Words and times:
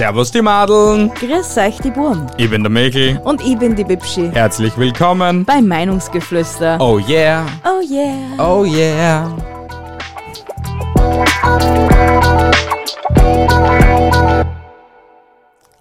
Servus 0.00 0.30
die 0.30 0.40
Madeln, 0.40 1.12
Grüß 1.14 1.58
euch, 1.58 1.76
die 1.80 1.90
Burm. 1.90 2.26
ich 2.38 2.48
bin 2.48 2.62
der 2.62 2.70
Mäkel. 2.70 3.20
Und 3.22 3.42
ich 3.42 3.58
bin 3.58 3.76
die 3.76 3.84
Bibschi. 3.84 4.30
Herzlich 4.32 4.74
willkommen. 4.78 5.44
Bei 5.44 5.60
Meinungsgeflüster. 5.60 6.78
Oh 6.80 6.98
yeah, 6.98 7.44
Oh 7.66 7.82
yeah. 7.82 8.16
oh 8.38 8.64
yeah. 8.64 9.28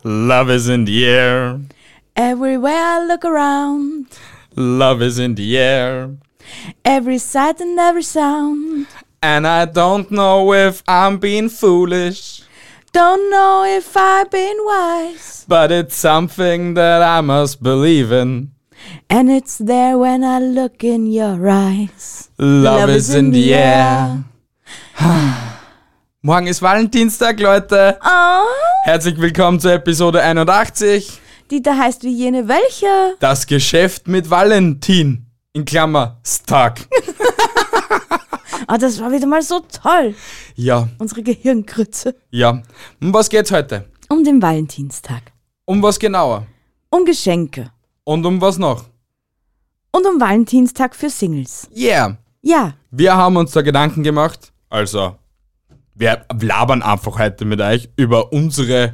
Love 0.03 0.49
is 0.49 0.67
in 0.69 0.85
the 0.85 1.05
air, 1.05 1.59
Everywhere 2.15 2.73
I 2.75 3.05
look 3.05 3.23
around. 3.25 4.07
love 4.55 5.01
is 5.01 5.19
in 5.19 5.35
the 5.35 5.57
air. 5.57 6.11
Every 6.83 7.17
sight 7.17 7.59
and 7.61 7.77
every 7.79 8.03
sound. 8.03 8.87
And 9.21 9.45
I 9.45 9.65
don't 9.65 10.09
know 10.11 10.53
if 10.53 10.81
I'm 10.87 11.17
being 11.19 11.49
foolish, 11.49 12.41
Don't 12.91 13.29
know 13.29 13.63
if 13.65 13.95
I've 13.95 14.29
been 14.31 14.57
wise. 14.65 15.45
but 15.47 15.71
it's 15.71 15.95
something 15.95 16.73
that 16.75 17.01
I 17.01 17.21
must 17.21 17.61
believe 17.61 18.11
in. 18.11 18.51
And 19.09 19.29
it's 19.29 19.57
there 19.57 19.97
when 19.97 20.23
I 20.23 20.39
look 20.39 20.83
in 20.83 21.05
your 21.11 21.47
eyes. 21.49 22.29
Love, 22.37 22.89
is 22.89 23.13
in 23.13 23.31
the 23.31 23.53
air. 23.53 24.23
Morgen 26.21 26.47
ist 26.47 26.61
Valentinstag, 26.61 27.39
Leute. 27.39 27.97
Oh, 28.03 28.45
Herzlich 28.83 29.19
willkommen 29.19 29.59
zur 29.59 29.73
Episode 29.73 30.21
81. 30.21 31.19
die 31.51 31.61
da 31.61 31.75
heißt 31.77 32.03
wie 32.03 32.13
jene 32.13 32.47
welche. 32.47 33.15
Das 33.19 33.45
Geschäft 33.47 34.07
mit 34.07 34.29
Valentin. 34.29 35.25
In 35.53 35.65
Klammer, 35.65 36.19
Stag. 36.23 36.81
Ah, 38.71 38.77
das 38.77 38.99
war 39.01 39.11
wieder 39.11 39.25
mal 39.25 39.41
so 39.41 39.61
toll. 39.61 40.13
Ja, 40.55 40.87
Unsere 40.99 41.23
Gehirngrütze. 41.23 42.13
ja. 42.29 42.61
Um 43.01 43.11
was 43.11 43.27
geht's 43.27 43.51
heute? 43.51 43.85
Um 44.09 44.23
den 44.23 44.39
Valentinstag. 44.39 45.31
Um 45.65 45.81
was 45.81 45.97
genauer? 45.97 46.45
Um 46.91 47.03
Geschenke. 47.03 47.71
Und 48.03 48.23
um 48.27 48.39
was 48.39 48.59
noch? 48.59 48.85
Und 49.91 50.05
um 50.05 50.21
Valentinstag 50.21 50.95
für 50.95 51.09
Singles. 51.09 51.67
Yeah. 51.75 52.17
Ja, 52.43 52.75
Wir 52.91 53.15
haben 53.15 53.37
uns 53.37 53.53
da 53.53 53.63
Gedanken 53.63 54.03
gemacht. 54.03 54.51
Also, 54.69 55.15
wir 55.95 56.25
labern 56.39 56.83
einfach 56.83 57.17
heute 57.17 57.45
mit 57.45 57.59
euch 57.61 57.89
über 57.95 58.31
unsere 58.31 58.93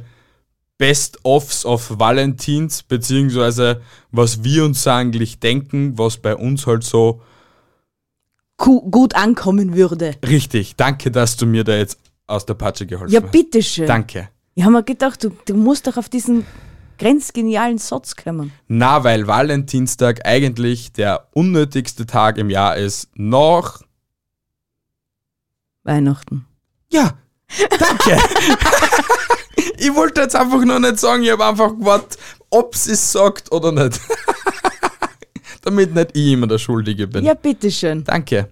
Best-ofs 0.78 1.66
of 1.66 1.98
Valentins, 1.98 2.82
beziehungsweise 2.82 3.82
was 4.10 4.42
wir 4.42 4.64
uns 4.64 4.86
eigentlich 4.86 5.38
denken, 5.38 5.98
was 5.98 6.16
bei 6.16 6.34
uns 6.34 6.66
halt 6.66 6.82
so 6.82 7.20
gut 8.56 9.14
ankommen 9.14 9.74
würde. 9.76 10.14
richtig. 10.26 10.76
Danke, 10.76 11.10
dass 11.10 11.36
du 11.36 11.46
mir 11.46 11.64
da 11.64 11.76
jetzt 11.76 11.98
aus 12.26 12.46
der 12.46 12.54
Patsche 12.54 12.86
geholfen 12.86 13.12
Ja, 13.12 13.22
hast. 13.22 13.30
bitteschön. 13.32 13.86
Danke. 13.86 14.28
Ich 14.54 14.62
habe 14.64 14.72
mir 14.72 14.82
gedacht, 14.82 15.22
du, 15.22 15.30
du 15.44 15.54
musst 15.54 15.86
doch 15.86 15.96
auf 15.96 16.08
diesen 16.08 16.46
grenzgenialen 16.98 17.76
Satz 17.78 18.16
kommen. 18.16 18.52
Na, 18.68 19.04
weil 19.04 19.26
Valentinstag 19.26 20.26
eigentlich 20.26 20.92
der 20.92 21.28
unnötigste 21.34 22.06
Tag 22.06 22.38
im 22.38 22.48
Jahr 22.48 22.76
ist. 22.76 23.08
Noch. 23.14 23.82
Weihnachten. 25.84 26.46
Ja, 26.90 27.12
danke. 27.78 28.18
ich 29.78 29.94
wollte 29.94 30.22
jetzt 30.22 30.34
einfach 30.34 30.64
nur 30.64 30.80
nicht 30.80 30.98
sagen, 30.98 31.22
ich 31.22 31.30
habe 31.30 31.44
einfach 31.44 31.70
gewartet, 31.76 32.18
ob 32.50 32.74
sie 32.74 32.92
es 32.92 33.12
sagt 33.12 33.52
oder 33.52 33.70
nicht. 33.72 34.00
Damit 35.66 35.96
nicht 35.96 36.10
ich 36.16 36.32
immer 36.32 36.46
der 36.46 36.58
Schuldige 36.58 37.08
bin. 37.08 37.24
Ja, 37.24 37.34
bitteschön. 37.34 38.04
Danke. 38.04 38.48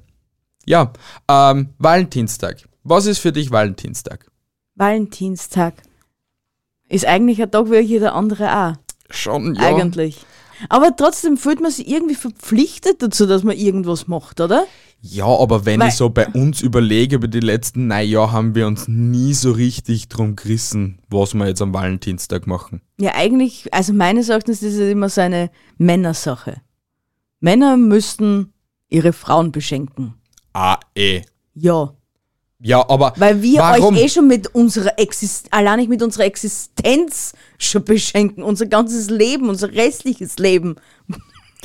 Ja, 0.67 0.93
ähm, 1.29 1.69
Valentinstag. 1.79 2.69
Was 2.83 3.07
ist 3.07 3.21
für 3.21 3.31
dich 3.31 3.53
Valentinstag? 3.53 4.27
Valentinstag 4.75 5.75
ist 6.89 7.07
eigentlich 7.07 7.41
ein 7.41 7.53
Tag 7.53 7.71
wie 7.71 7.79
jeder 7.79 8.17
andere 8.17 8.53
auch. 8.53 8.73
Schon, 9.11 9.55
ja. 9.55 9.63
Eigentlich. 9.63 10.27
Aber 10.69 10.97
trotzdem 10.97 11.37
fühlt 11.37 11.61
man 11.61 11.71
sich 11.71 11.87
irgendwie 11.87 12.17
verpflichtet 12.17 13.01
dazu, 13.01 13.27
dass 13.27 13.45
man 13.45 13.57
irgendwas 13.57 14.09
macht, 14.09 14.41
oder? 14.41 14.67
Ja, 15.01 15.27
aber 15.27 15.65
wenn 15.67 15.79
Weil- 15.79 15.91
ich 15.91 15.95
so 15.95 16.11
bei 16.11 16.27
uns 16.27 16.63
überlege, 16.63 17.15
über 17.17 17.29
die 17.29 17.39
letzten 17.39 17.87
neun 17.87 18.09
Jahre 18.09 18.33
haben 18.33 18.57
wir 18.57 18.67
uns 18.67 18.89
nie 18.89 19.35
so 19.35 19.53
richtig 19.53 20.09
drum 20.09 20.35
gerissen, 20.35 20.99
was 21.11 21.33
wir 21.35 21.47
jetzt 21.47 21.63
am 21.63 21.73
Valentinstag 21.73 22.49
machen. 22.49 22.81
Ja, 22.99 23.15
eigentlich, 23.15 23.73
also 23.73 23.93
meines 23.93 24.31
Erachtens 24.31 24.63
ist 24.63 24.75
es 24.75 24.91
immer 24.91 25.09
so 25.09 25.21
eine 25.21 25.51
Männersache. 25.79 26.61
Männer 27.45 27.77
müssten 27.77 28.55
ihre 28.89 29.13
Frauen 29.13 29.53
beschenken. 29.53 30.15
Ah, 30.55 30.79
eh. 30.95 31.21
Ja. 31.55 31.93
Ja, 32.59 32.89
aber 32.89 33.13
Weil 33.19 33.43
wir 33.43 33.59
warum? 33.61 33.95
euch 33.97 34.05
eh 34.05 34.09
schon 34.09 34.29
mit 34.29 34.47
unserer 34.55 34.99
Existenz, 34.99 35.53
allein 35.53 35.79
nicht 35.81 35.91
mit 35.91 36.03
unserer 36.03 36.25
Existenz 36.25 37.35
schon 37.59 37.85
beschenken. 37.85 38.43
Unser 38.43 38.65
ganzes 38.65 39.11
Leben, 39.11 39.51
unser 39.51 39.71
restliches 39.75 40.39
Leben. 40.39 40.77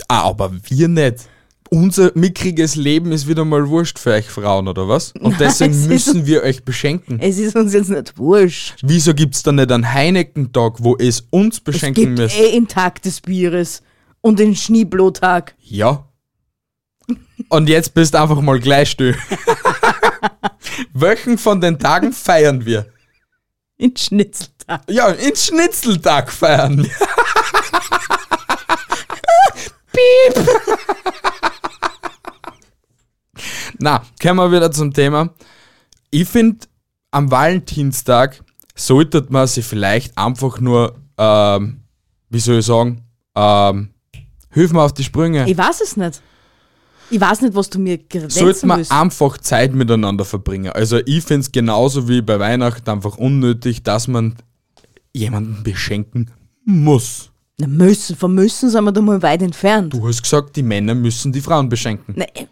Ah, 0.10 0.24
aber 0.24 0.52
wir 0.66 0.90
nicht. 0.90 1.30
Unser 1.70 2.12
mickriges 2.16 2.76
Leben 2.76 3.14
ist 3.14 3.28
wieder 3.30 3.46
mal 3.46 3.70
wurscht 3.70 4.00
für 4.00 4.12
euch 4.12 4.26
Frauen, 4.26 4.68
oder 4.68 4.90
was? 4.90 5.14
Und 5.22 5.32
es 5.40 5.60
deswegen 5.60 5.72
ist- 5.74 5.88
müssen 5.88 6.26
wir 6.26 6.44
euch 6.44 6.66
beschenken. 6.66 7.20
Es 7.22 7.38
ist 7.38 7.56
uns 7.56 7.72
jetzt 7.74 7.90
nicht 7.90 8.18
wurscht. 8.18 8.80
Wieso 8.82 9.14
gibt's 9.14 9.44
dann 9.44 9.56
nicht 9.56 9.72
einen 9.72 9.94
Heineken-Tag, 9.94 10.84
wo 10.84 10.98
es 10.98 11.22
uns 11.30 11.56
Es 11.58 11.62
beschenken 11.62 12.04
gibt 12.18 12.18
müsst? 12.18 12.38
eh 12.38 12.60
des 13.06 13.22
Bieres 13.22 13.82
und 14.22 14.40
den 14.40 14.56
Schneeblotag. 14.56 15.56
Ja. 15.60 16.06
Und 17.50 17.70
jetzt 17.70 17.94
bist 17.94 18.16
einfach 18.16 18.42
mal 18.42 18.60
gleich 18.60 18.92
still. 18.92 19.16
Welchen 20.94 21.38
von 21.38 21.62
den 21.62 21.80
Tagen 21.80 22.14
feiern 22.14 22.66
wir? 22.66 22.86
Den 23.80 23.96
Schnitzeltag. 23.96 24.82
Ja, 24.90 25.10
in 25.10 25.36
Schnitzeltag 25.36 26.32
feiern 26.32 26.84
wir. 26.84 26.90
Piep. 29.92 30.48
Na, 33.80 34.04
kommen 34.22 34.40
wir 34.40 34.52
wieder 34.52 34.72
zum 34.72 34.94
Thema. 34.94 35.34
Ich 36.12 36.28
finde, 36.28 36.68
am 37.12 37.32
Valentinstag 37.32 38.44
sollte 38.76 39.26
man 39.30 39.48
sich 39.48 39.66
vielleicht 39.66 40.18
einfach 40.18 40.60
nur, 40.60 41.00
ähm, 41.18 41.84
wie 42.30 42.40
soll 42.40 42.60
ich 42.60 42.66
sagen, 42.66 43.06
ähm, 43.36 43.94
hilf 44.52 44.72
mir 44.74 44.82
auf 44.82 44.94
die 44.94 45.04
Sprünge. 45.04 45.50
Ich 45.50 45.58
weiß 45.58 45.82
es 45.82 45.98
nicht. 45.98 46.22
Ich 47.12 47.20
weiß 47.20 47.42
nicht, 47.42 47.56
was 47.56 47.70
du 47.70 47.80
mir 47.80 47.98
sollte 47.98 48.30
grenzen 48.30 48.68
man 48.68 48.78
willst. 48.78 48.92
einfach 48.92 49.38
Zeit 49.40 49.74
miteinander 49.74 50.26
verbringen. 50.26 50.72
Also 50.72 51.00
ich 51.06 51.24
finde 51.24 51.42
es 51.42 51.52
genauso 51.52 52.08
wie 52.08 52.22
bei 52.22 52.40
Weihnachten 52.40 52.88
einfach 52.90 53.18
unnötig, 53.18 53.82
dass 53.82 54.08
man 54.08 54.36
jemanden 55.14 55.64
beschenken 55.64 56.30
muss. 56.66 57.32
Na, 57.58 57.68
müssen, 57.68 58.16
vom 58.16 58.36
Müssen 58.36 58.70
sind 58.70 58.84
wir 58.84 58.92
da 58.92 59.02
mal 59.02 59.22
weit 59.24 59.42
entfernt. 59.42 59.94
Du 59.94 60.08
hast 60.08 60.22
gesagt, 60.22 60.56
die 60.56 60.64
Männer 60.64 60.94
müssen 60.94 61.32
die 61.32 61.42
Frauen 61.42 61.68
beschenken. 61.68 62.14
Na, 62.16 62.26
äh, 62.26 62.46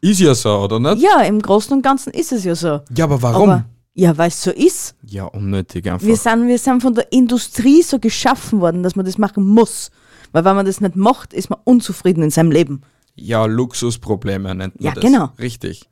Ist 0.00 0.20
ja 0.20 0.34
so, 0.34 0.50
oder 0.58 0.80
nicht? 0.80 1.02
ja, 1.02 1.20
im 1.22 1.40
Großen 1.40 1.72
und 1.72 1.82
Ganzen 1.82 2.12
ist 2.12 2.32
es 2.32 2.44
ja 2.44 2.54
so. 2.54 2.80
Ja, 2.94 3.04
aber 3.04 3.20
warum? 3.22 3.50
Aber, 3.50 3.64
ja, 3.94 4.16
weil 4.18 4.28
es 4.28 4.42
so 4.42 4.50
ist. 4.50 4.94
ja, 5.06 5.24
unnötig 5.24 5.88
einfach. 5.88 6.06
Wir 6.06 6.16
sind, 6.16 6.48
wir 6.48 6.58
sind 6.58 6.82
von 6.82 6.94
der 6.94 7.10
Industrie 7.12 7.82
so 7.82 7.98
geschaffen 7.98 8.60
worden, 8.60 8.82
dass 8.82 8.96
man 8.96 9.06
das 9.06 9.18
machen 9.18 9.44
muss. 9.46 9.90
Weil 10.32 10.44
wenn 10.44 10.56
man 10.56 10.66
das 10.66 10.80
nicht 10.80 10.96
macht, 10.96 11.32
ist 11.32 11.48
man 11.50 11.60
unzufrieden 11.64 12.22
in 12.24 12.30
seinem 12.30 12.50
Leben. 12.50 12.82
Ja, 13.14 13.46
Luxusprobleme 13.46 14.52
nennt 14.54 14.74
man 14.80 14.84
Ja, 14.84 14.92
das. 14.92 15.02
genau. 15.04 15.30
Richtig. 15.38 15.88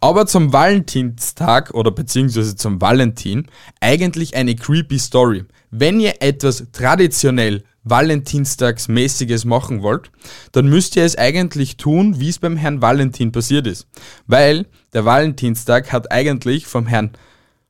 Aber 0.00 0.26
zum 0.26 0.52
Valentinstag 0.52 1.72
oder 1.74 1.90
beziehungsweise 1.90 2.56
zum 2.56 2.80
Valentin 2.80 3.46
eigentlich 3.80 4.34
eine 4.34 4.56
creepy 4.56 4.98
Story. 4.98 5.44
Wenn 5.70 6.00
ihr 6.00 6.14
etwas 6.20 6.64
traditionell 6.72 7.62
Valentinstagsmäßiges 7.84 9.44
machen 9.44 9.82
wollt, 9.82 10.10
dann 10.52 10.68
müsst 10.68 10.96
ihr 10.96 11.04
es 11.04 11.16
eigentlich 11.16 11.76
tun, 11.76 12.18
wie 12.20 12.28
es 12.28 12.38
beim 12.38 12.56
Herrn 12.56 12.82
Valentin 12.82 13.32
passiert 13.32 13.66
ist. 13.66 13.86
Weil 14.26 14.66
der 14.92 15.04
Valentinstag 15.04 15.92
hat 15.92 16.10
eigentlich 16.10 16.66
vom 16.66 16.86
Herrn, 16.86 17.10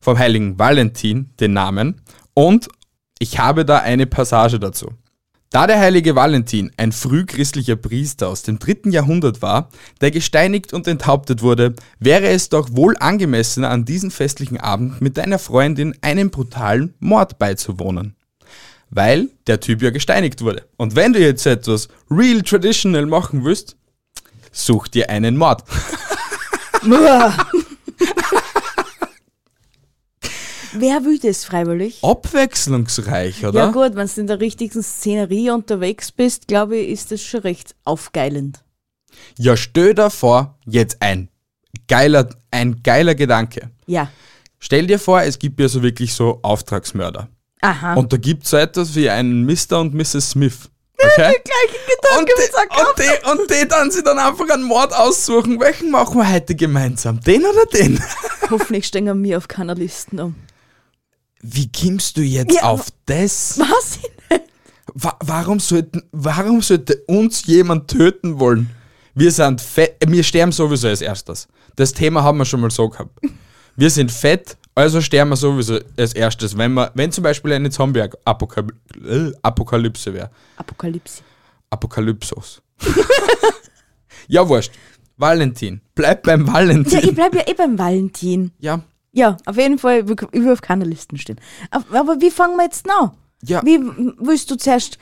vom 0.02 0.18
heiligen 0.18 0.58
Valentin 0.58 1.30
den 1.40 1.54
Namen 1.54 2.02
und 2.34 2.68
ich 3.18 3.38
habe 3.38 3.64
da 3.64 3.78
eine 3.78 4.06
Passage 4.06 4.58
dazu. 4.58 4.90
Da 5.50 5.66
der 5.66 5.78
heilige 5.78 6.14
Valentin 6.14 6.72
ein 6.78 6.92
frühchristlicher 6.92 7.76
Priester 7.76 8.28
aus 8.28 8.42
dem 8.42 8.58
dritten 8.58 8.90
Jahrhundert 8.90 9.42
war, 9.42 9.68
der 10.00 10.10
gesteinigt 10.10 10.72
und 10.72 10.88
enthauptet 10.88 11.42
wurde, 11.42 11.74
wäre 12.00 12.28
es 12.28 12.48
doch 12.48 12.70
wohl 12.72 12.96
angemessener, 12.98 13.68
an 13.68 13.84
diesem 13.84 14.10
festlichen 14.10 14.58
Abend 14.58 15.02
mit 15.02 15.18
deiner 15.18 15.38
Freundin 15.38 15.94
einem 16.00 16.30
brutalen 16.30 16.94
Mord 17.00 17.38
beizuwohnen. 17.38 18.16
Weil 18.88 19.28
der 19.46 19.60
Typ 19.60 19.82
ja 19.82 19.90
gesteinigt 19.90 20.40
wurde. 20.40 20.66
Und 20.78 20.96
wenn 20.96 21.12
du 21.12 21.20
jetzt 21.20 21.46
etwas 21.46 21.88
real 22.10 22.40
traditional 22.42 23.06
machen 23.06 23.44
willst, 23.44 23.76
such 24.52 24.88
dir 24.88 25.10
einen 25.10 25.36
Mord. 25.36 25.64
Wer 30.82 31.04
will 31.04 31.20
das 31.20 31.44
freiwillig? 31.44 32.02
Abwechslungsreich, 32.02 33.46
oder? 33.46 33.56
Ja 33.56 33.70
gut, 33.70 33.94
wenn 33.94 34.08
du 34.08 34.20
in 34.20 34.26
der 34.26 34.40
richtigen 34.40 34.82
Szenerie 34.82 35.50
unterwegs 35.50 36.10
bist, 36.10 36.48
glaube 36.48 36.76
ich, 36.76 36.88
ist 36.88 37.12
das 37.12 37.22
schon 37.22 37.42
recht 37.42 37.76
aufgeilend. 37.84 38.64
Ja, 39.38 39.56
stell 39.56 39.94
dir 39.94 40.10
vor, 40.10 40.58
jetzt 40.66 40.96
ein 40.98 41.28
geiler, 41.86 42.30
ein 42.50 42.82
geiler 42.82 43.14
Gedanke. 43.14 43.70
Ja. 43.86 44.10
Stell 44.58 44.88
dir 44.88 44.98
vor, 44.98 45.22
es 45.22 45.38
gibt 45.38 45.60
ja 45.60 45.68
so 45.68 45.84
wirklich 45.84 46.12
so 46.14 46.40
Auftragsmörder. 46.42 47.28
Aha. 47.60 47.94
Und 47.94 48.12
da 48.12 48.16
gibt 48.16 48.42
es 48.42 48.50
so 48.50 48.56
etwas 48.56 48.92
wie 48.96 49.08
einen 49.08 49.46
Mr. 49.46 49.78
und 49.78 49.94
Mrs. 49.94 50.30
Smith. 50.30 50.68
Okay? 50.98 51.32
gleichen 51.44 52.18
Und 52.18 52.28
die, 52.28 52.80
und, 52.80 52.98
die, 52.98 53.30
und 53.30 53.50
die 53.50 53.68
dann 53.68 53.90
sich 53.92 54.02
dann 54.02 54.18
einfach 54.18 54.50
einen 54.50 54.64
Mord 54.64 54.92
aussuchen. 54.92 55.60
Welchen 55.60 55.92
machen 55.92 56.16
wir 56.16 56.28
heute 56.28 56.56
gemeinsam? 56.56 57.20
Den 57.20 57.44
oder 57.44 57.66
den? 57.66 58.02
Hoffentlich 58.50 58.88
stehen 58.88 59.04
wir 59.04 59.14
mir 59.14 59.38
auf 59.38 59.46
keiner 59.46 59.76
Listen 59.76 60.18
um. 60.18 60.34
Wie 61.42 61.70
kommst 61.70 62.16
du 62.16 62.22
jetzt 62.22 62.54
Ja, 62.54 62.62
auf 62.62 62.86
das? 63.06 63.58
Was? 63.58 63.98
Wa 64.94 65.16
warum, 65.24 65.58
sollten, 65.58 66.02
warum 66.12 66.60
sollte 66.62 67.02
uns 67.06 67.46
jemand 67.46 67.88
töten 67.90 68.38
wollen? 68.38 68.70
Wir 69.14 69.30
sind 69.30 69.60
fett, 69.60 69.96
wir 70.06 70.22
sterben 70.22 70.52
sowieso 70.52 70.88
als 70.88 71.00
erstes. 71.00 71.48
Das 71.76 71.92
Thema 71.92 72.22
haben 72.22 72.38
wir 72.38 72.44
schon 72.44 72.60
mal 72.60 72.70
so 72.70 72.88
gehabt. 72.88 73.18
Wir 73.76 73.90
sind 73.90 74.10
fett, 74.12 74.56
also 74.74 75.00
sterben 75.00 75.30
wir 75.30 75.36
sowieso 75.36 75.78
als 75.96 76.12
erstes. 76.14 76.56
Wenn, 76.58 76.74
wir, 76.74 76.90
wenn 76.94 77.10
zum 77.12 77.24
Beispiel 77.24 77.52
eine 77.54 77.70
Zombie-Apokalypse 77.70 80.12
wäre. 80.14 80.30
Apokalypse. 80.56 81.22
Apokalypsos. 81.70 82.60
ja, 84.28 84.46
wurscht. 84.48 84.72
Valentin. 85.16 85.80
Bleib 85.94 86.22
beim 86.24 86.46
Ja, 86.46 86.52
Valentin. 86.52 86.98
ich 86.98 87.14
bleib 87.14 87.34
ja 87.34 87.42
eh 87.46 87.54
beim 87.54 87.78
Valentin. 87.78 88.52
Ja, 88.58 88.82
Ja, 89.12 89.36
auf 89.46 89.56
jeden 89.56 89.78
Fall, 89.78 90.00
ich 90.00 90.08
will- 90.08 90.52
auf 90.52 90.62
keiner 90.62 90.84
Listen 90.86 91.18
stehen. 91.18 91.36
Aber 91.70 92.20
wie 92.20 92.30
fangen 92.30 92.56
wir 92.56 92.64
jetzt 92.64 92.88
an? 92.90 93.12
Ja. 93.42 93.60
Wie 93.64 93.78
willst 94.18 94.50
du 94.50 94.56
zuerst 94.56 94.98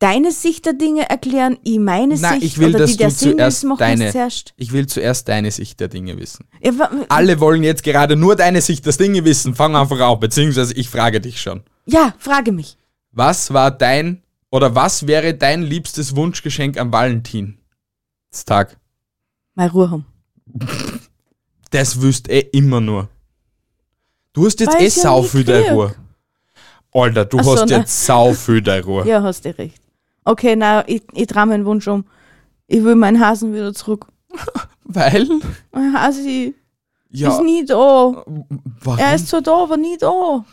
deine 0.00 0.32
Sicht 0.32 0.66
der 0.66 0.72
Dinge 0.72 1.08
erklären, 1.08 1.56
ich 1.62 1.78
meine 1.78 2.16
Nein, 2.18 2.40
Sicht 2.40 2.54
ich 2.54 2.58
will, 2.58 2.74
oder 2.74 2.86
die 2.86 2.96
der 2.96 3.08
du 3.08 3.14
zuerst 3.14 3.64
machen 3.64 3.78
deine. 3.78 4.10
zuerst? 4.10 4.52
Ich 4.56 4.72
will 4.72 4.86
zuerst 4.86 5.28
deine 5.28 5.50
Sicht 5.50 5.78
der 5.80 5.88
Dinge 5.88 6.18
wissen. 6.18 6.46
Ja, 6.62 6.72
Alle 7.08 7.38
wollen 7.40 7.62
jetzt 7.62 7.84
gerade 7.84 8.16
nur 8.16 8.34
deine 8.36 8.60
Sicht 8.60 8.84
der 8.86 8.92
Dinge 8.94 9.24
wissen. 9.24 9.54
Fang 9.54 9.76
einfach 9.76 10.00
auf, 10.00 10.18
beziehungsweise 10.20 10.74
ich 10.74 10.88
frage 10.88 11.20
dich 11.20 11.40
schon. 11.40 11.62
ja, 11.86 12.14
frage 12.18 12.52
mich. 12.52 12.76
Was 13.12 13.52
war 13.52 13.70
dein 13.70 14.22
oder 14.50 14.74
was 14.74 15.06
wäre 15.06 15.34
dein 15.34 15.62
liebstes 15.62 16.16
Wunschgeschenk 16.16 16.76
am 16.78 16.92
Valentinstag? 16.92 18.76
Mal 19.54 19.68
Ruhe 19.68 19.90
haben. 19.90 20.06
Das 21.70 22.00
wüsst 22.00 22.28
eh 22.28 22.40
immer 22.52 22.80
nur. 22.80 23.08
Du 24.34 24.44
hast 24.44 24.60
jetzt 24.60 24.78
eh 24.78 24.88
sau 24.88 25.22
viel 25.22 25.44
deine. 25.44 25.72
Ruhe. 25.72 25.94
Alter, 26.92 27.24
du 27.24 27.38
Ach 27.38 27.44
so, 27.44 27.52
hast 27.56 27.66
ne. 27.70 27.76
jetzt 27.78 28.04
sau 28.04 28.34
viel 28.34 28.60
deine 28.60 28.84
Ruhe. 28.84 29.06
Ja, 29.06 29.22
hast 29.22 29.44
du 29.44 29.56
recht. 29.56 29.80
Okay, 30.24 30.56
na, 30.56 30.86
ich, 30.86 31.02
ich 31.12 31.26
drehe 31.28 31.46
meinen 31.46 31.64
Wunsch 31.64 31.86
um. 31.88 32.04
Ich 32.66 32.82
will 32.82 32.96
meinen 32.96 33.20
Hasen 33.24 33.54
wieder 33.54 33.72
zurück. 33.72 34.06
Weil? 34.84 35.26
Mein 35.72 35.92
Hasi 35.98 36.54
Ja. 37.10 37.30
ist 37.30 37.42
nie 37.42 37.64
da. 37.64 37.76
Warum? 37.76 38.98
Er 38.98 39.14
ist 39.14 39.28
zwar 39.28 39.40
da, 39.42 39.62
aber 39.62 39.76
nie 39.76 39.96
da. 39.98 40.44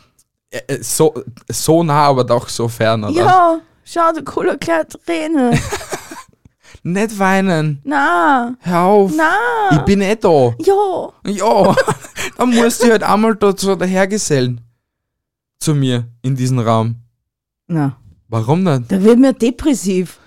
Äh, 0.50 0.60
äh, 0.68 0.82
so, 0.82 1.14
so 1.48 1.82
nah, 1.82 2.06
aber 2.06 2.24
doch 2.24 2.48
so 2.48 2.68
fern, 2.68 3.02
oder? 3.04 3.12
Ja, 3.12 3.60
schau, 3.84 4.12
der 4.12 4.24
coole 4.24 4.58
kleine 4.58 4.86
Träne. 4.86 5.58
Nicht 6.84 7.18
weinen. 7.18 7.80
Na, 7.84 8.56
Hör 8.60 8.80
auf. 8.80 9.12
na. 9.16 9.30
Ich 9.72 9.78
bin 9.82 10.00
eh 10.00 10.16
da. 10.16 10.52
Ja, 10.58 11.12
Ja, 11.26 11.76
dann 12.36 12.50
musst 12.54 12.82
du 12.82 12.90
halt 12.90 13.02
einmal 13.04 13.36
da 13.36 13.54
so 13.56 13.76
dahergesellen. 13.76 14.60
Zu 15.60 15.74
mir 15.76 16.08
in 16.22 16.34
diesen 16.36 16.58
Raum. 16.58 16.96
na. 17.68 17.96
Warum 18.28 18.62
nicht? 18.62 18.90
Da 18.90 19.02
wird 19.02 19.18
mir 19.18 19.34
depressiv. 19.34 20.18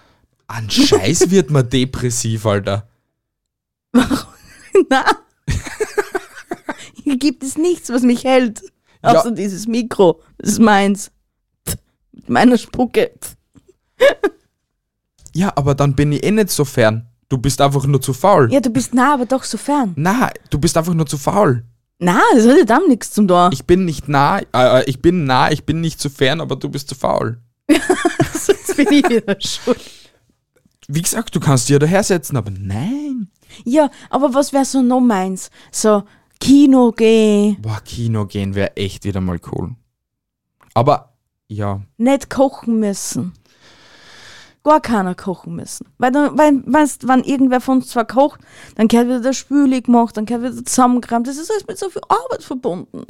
An 0.45 0.69
Scheiß 0.69 1.31
wird 1.31 1.49
man 1.49 1.67
depressiv, 1.67 2.45
Alter. 2.45 2.87
Na. 3.93 5.03
Hier 7.03 7.17
gibt 7.17 7.41
es 7.43 7.57
nichts, 7.57 7.89
was 7.89 8.03
mich 8.03 8.23
hält. 8.23 8.61
Ja. 9.03 9.19
Außer 9.19 9.31
dieses 9.31 9.65
Mikro. 9.67 10.21
Das 10.37 10.51
ist 10.51 10.59
meins. 10.59 11.09
Mit 12.11 12.29
meiner 12.29 12.59
Spucke. 12.59 13.11
Ja, 15.35 15.51
aber 15.55 15.75
dann 15.75 15.95
bin 15.95 16.13
ich 16.13 16.23
eh 16.23 16.31
nicht 16.31 16.49
so 16.49 16.63
fern. 16.63 17.07
Du 17.27 17.37
bist 17.37 17.59
einfach 17.59 17.85
nur 17.85 18.01
zu 18.01 18.13
faul. 18.13 18.51
Ja, 18.53 18.61
du 18.61 18.69
bist 18.69 18.93
nah, 18.93 19.15
aber 19.15 19.25
doch 19.25 19.43
so 19.43 19.57
fern. 19.57 19.93
Na, 19.97 20.29
du 20.49 20.57
bist 20.57 20.77
einfach 20.77 20.93
nur 20.93 21.05
zu 21.05 21.17
faul. 21.17 21.65
Na, 21.99 22.21
das 22.33 22.47
hat 22.47 22.57
ja 22.57 22.63
dann 22.63 22.87
nichts 22.87 23.11
zum 23.11 23.27
da. 23.27 23.49
Ich 23.51 23.65
bin 23.65 23.83
nicht 23.83 24.07
nah, 24.07 24.39
äh, 24.53 24.83
ich 24.89 25.01
bin 25.01 25.25
nah, 25.25 25.51
ich 25.51 25.65
bin 25.65 25.81
nicht 25.81 25.99
zu 25.99 26.09
fern, 26.09 26.39
aber 26.39 26.55
du 26.55 26.69
bist 26.69 26.87
zu 26.87 26.95
faul. 26.95 27.41
Jetzt 27.69 28.77
bin 28.77 28.87
ich 28.91 29.09
wieder 29.09 29.35
schuld. 29.41 29.81
Wie 30.87 31.01
gesagt, 31.01 31.35
du 31.35 31.39
kannst 31.41 31.67
dich 31.67 31.73
ja 31.73 31.79
daher 31.79 32.03
setzen, 32.03 32.37
aber 32.37 32.51
nein. 32.51 33.29
Ja, 33.65 33.89
aber 34.09 34.33
was 34.33 34.53
wäre 34.53 34.65
so 34.65 34.81
noch 34.81 35.01
meins? 35.01 35.49
So, 35.71 36.03
Kino 36.39 36.91
gehen, 36.91 37.57
Boah, 37.61 37.81
Kino 37.83 38.25
gehen 38.25 38.55
wäre 38.55 38.77
echt 38.77 39.03
wieder 39.03 39.21
mal 39.21 39.39
cool. 39.51 39.75
Aber, 40.73 41.17
ja. 41.47 41.81
nicht 41.97 42.29
kochen 42.29 42.79
müssen. 42.79 43.33
Gar 44.65 44.81
keiner 44.81 45.13
kochen 45.13 45.55
müssen. 45.55 45.85
Weil, 45.99 46.11
dann, 46.11 46.35
weil 46.39 46.63
weißt, 46.65 47.07
wenn 47.07 47.23
irgendwer 47.23 47.61
von 47.61 47.77
uns 47.77 47.89
zwar 47.89 48.05
kocht, 48.05 48.41
dann 48.73 48.87
gehört 48.87 49.05
wieder 49.05 49.19
der 49.21 49.33
Spüli 49.33 49.81
gemacht, 49.81 50.17
dann 50.17 50.25
gehört 50.25 50.43
wieder 50.43 50.65
zusammengekramt. 50.65 51.27
Das 51.27 51.37
ist 51.37 51.51
alles 51.51 51.67
mit 51.67 51.77
so 51.77 51.87
viel 51.89 52.01
Arbeit 52.09 52.43
verbunden. 52.43 53.05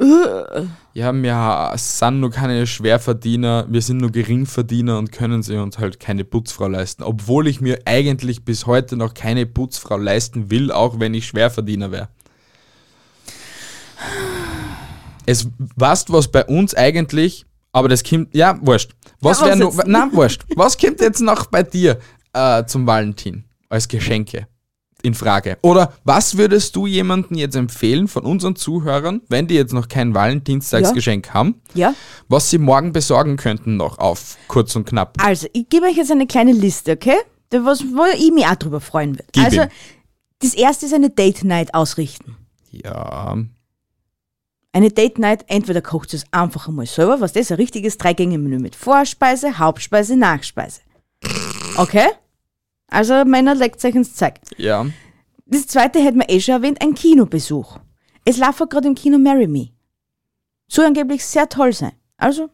Äh. 0.00 0.64
Ja, 0.94 1.12
wir 1.12 1.72
sind 1.76 2.20
nur 2.20 2.30
keine 2.30 2.66
Schwerverdiener, 2.66 3.66
wir 3.68 3.82
sind 3.82 3.98
nur 3.98 4.10
Geringverdiener 4.10 4.98
und 4.98 5.12
können 5.12 5.42
sie 5.42 5.58
uns 5.58 5.78
halt 5.78 6.00
keine 6.00 6.24
Putzfrau 6.24 6.66
leisten. 6.66 7.02
Obwohl 7.02 7.46
ich 7.46 7.60
mir 7.60 7.80
eigentlich 7.84 8.42
bis 8.42 8.66
heute 8.66 8.96
noch 8.96 9.12
keine 9.12 9.44
Putzfrau 9.44 9.98
leisten 9.98 10.50
will, 10.50 10.72
auch 10.72 10.98
wenn 10.98 11.12
ich 11.12 11.26
Schwerverdiener 11.26 11.92
wäre. 11.92 12.08
Es 15.26 15.48
weißt 15.76 16.10
was 16.10 16.28
bei 16.28 16.46
uns 16.46 16.74
eigentlich, 16.74 17.44
aber 17.72 17.88
das 17.88 18.04
kommt, 18.04 18.34
ja, 18.34 18.58
wurscht. 18.62 18.92
Was 19.20 19.40
Ja, 19.40 19.46
wäre 19.46 19.56
noch, 19.58 19.84
nein, 19.84 20.10
wurscht. 20.12 20.42
Was 20.56 20.76
kommt 20.78 21.00
jetzt 21.00 21.20
noch 21.20 21.46
bei 21.46 21.62
dir 21.62 21.98
äh, 22.32 22.64
zum 22.66 22.86
Valentin 22.86 23.44
als 23.68 23.88
Geschenke 23.88 24.46
in 25.02 25.14
Frage? 25.14 25.58
Oder 25.62 25.92
was 26.04 26.36
würdest 26.36 26.76
du 26.76 26.86
jemandem 26.86 27.36
jetzt 27.38 27.56
empfehlen 27.56 28.08
von 28.08 28.24
unseren 28.24 28.54
Zuhörern, 28.56 29.22
wenn 29.28 29.46
die 29.48 29.54
jetzt 29.54 29.72
noch 29.72 29.88
kein 29.88 30.14
Valentinstagsgeschenk 30.14 31.32
haben, 31.34 31.60
Ja, 31.74 31.94
was 32.28 32.50
sie 32.50 32.58
morgen 32.58 32.92
besorgen 32.92 33.36
könnten 33.36 33.76
noch 33.76 33.98
auf 33.98 34.36
kurz 34.48 34.76
und 34.76 34.84
knapp? 34.86 35.16
also 35.24 35.46
ich 35.52 35.68
gebe 35.68 35.86
euch 35.86 35.96
jetzt 35.96 36.10
eine 36.12 36.26
kleine 36.26 36.52
Liste, 36.52 36.92
okay? 36.92 37.16
Da 37.50 37.64
Was, 37.64 37.82
wo 37.82 38.04
ich 38.16 38.32
mich 38.32 38.46
auch 38.46 38.54
drüber 38.56 38.80
freuen 38.80 39.12
würde. 39.14 39.24
Gib 39.32 39.44
Also, 39.44 39.60
ihm. 39.62 39.68
das 40.40 40.54
erste 40.54 40.86
ist 40.86 40.94
eine 40.94 41.10
Date 41.10 41.44
Night 41.44 41.74
ausrichten. 41.74 42.36
Ja, 42.70 43.36
Eine 44.74 44.90
Date 44.90 45.18
Night, 45.18 45.44
entweder 45.48 45.82
kocht 45.82 46.14
es 46.14 46.24
einfach 46.30 46.66
einmal 46.68 46.86
selber, 46.86 47.20
was 47.20 47.34
das 47.34 47.42
ist 47.42 47.52
ein 47.52 47.56
richtiges 47.56 47.98
Drei-Gänge-Menü 47.98 48.58
mit 48.58 48.74
Vorspeise, 48.74 49.58
Hauptspeise, 49.58 50.16
Nachspeise. 50.16 50.80
Okay? 51.76 52.08
Also 52.88 53.24
Männer 53.24 53.54
legt 53.54 53.84
euch 53.84 53.94
ins 53.94 54.14
Zeug. 54.14 54.34
ja. 54.56 54.86
Das 55.44 55.66
zweite 55.66 55.98
hätten 56.02 56.18
wir 56.18 56.30
eh 56.30 56.40
schon 56.40 56.54
erwähnt, 56.54 56.80
ein 56.80 56.94
Kinobesuch. 56.94 57.78
Es 58.24 58.38
läuft 58.38 58.70
gerade 58.70 58.88
im 58.88 58.94
Kino 58.94 59.18
Marry 59.18 59.46
Me. 59.46 59.68
Soll 60.66 60.86
angeblich 60.86 61.26
sehr 61.26 61.46
toll 61.46 61.74
sein. 61.74 61.92
Also, 62.16 62.48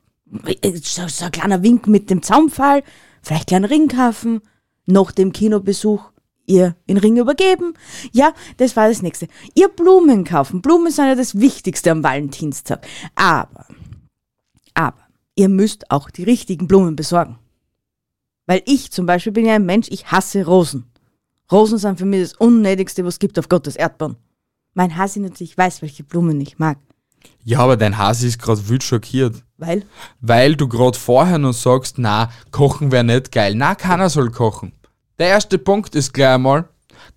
so, 0.83 1.07
so 1.07 1.25
ein 1.27 1.31
kleiner 1.31 1.63
Wink 1.63 1.87
mit 1.87 2.11
dem 2.11 2.23
Zaunpfahl, 2.23 2.83
vielleicht 3.23 3.53
einen 3.53 3.67
Ring 3.67 3.87
kaufen, 3.87 4.41
nach 4.87 5.13
dem 5.13 5.33
Kinobesuch 5.33 6.11
ihr 6.49 6.75
den 6.89 6.97
Ring 6.97 7.17
übergeben. 7.17 7.75
Ja, 8.13 8.33
das 8.57 8.77
war 8.77 8.89
das 8.89 9.03
nächste. 9.03 9.29
Ihr 9.55 9.69
Blumen 9.69 10.25
kaufen. 10.25 10.63
Blumen 10.63 10.91
sind 10.91 11.07
ja 11.07 11.15
das 11.15 11.39
Wichtigste 11.39 11.91
am 11.91 12.03
Valentinstag. 12.03 12.87
Aber, 13.15 13.67
aber, 14.75 14.99
ihr 15.35 15.49
müsst 15.49 15.91
auch 15.91 16.11
die 16.11 16.25
richtigen 16.25 16.67
Blumen 16.67 16.97
besorgen. 16.97 17.39
Weil 18.47 18.63
ich 18.65 18.91
zum 18.91 19.07
Beispiel 19.07 19.33
bin 19.33 19.47
ja 19.47 19.55
ein 19.55 19.67
Mensch, 19.67 19.89
ich 19.91 20.11
hasse 20.11 20.45
Rosen. 20.45 20.91
Rosen 21.53 21.79
sind 21.79 21.99
für 21.99 22.07
mich 22.07 22.23
das 22.23 22.35
Unnötigste, 22.35 23.05
was 23.05 23.15
es 23.15 23.19
gibt 23.19 23.39
auf 23.39 23.49
Gottes 23.49 23.77
Erdbahn. 23.77 24.17
Mein 24.75 24.97
Hasi 24.97 25.21
natürlich 25.21 25.57
weiß, 25.57 25.83
welche 25.83 26.05
Blumen 26.05 26.41
ich 26.41 26.59
mag. 26.59 26.79
Ja, 27.45 27.61
aber 27.61 27.77
dein 27.77 27.99
Hase 27.99 28.27
ist 28.27 28.41
gerade 28.41 28.69
wild 28.69 28.85
schockiert. 28.85 29.43
Weil? 29.57 29.85
Weil 30.21 30.55
du 30.55 30.69
gerade 30.69 30.99
vorher 30.99 31.39
noch 31.39 31.53
sagst, 31.53 31.99
na, 31.99 32.31
kochen 32.51 32.93
wäre 32.93 33.05
nicht 33.05 33.33
geil. 33.33 33.55
Na, 33.55 33.75
keiner 33.75 34.11
soll 34.11 34.31
kochen. 34.31 34.73
Der 35.19 35.29
erste 35.29 35.59
Punkt 35.59 35.95
ist 35.95 36.15
gleich 36.15 36.35
einmal, 36.35 36.69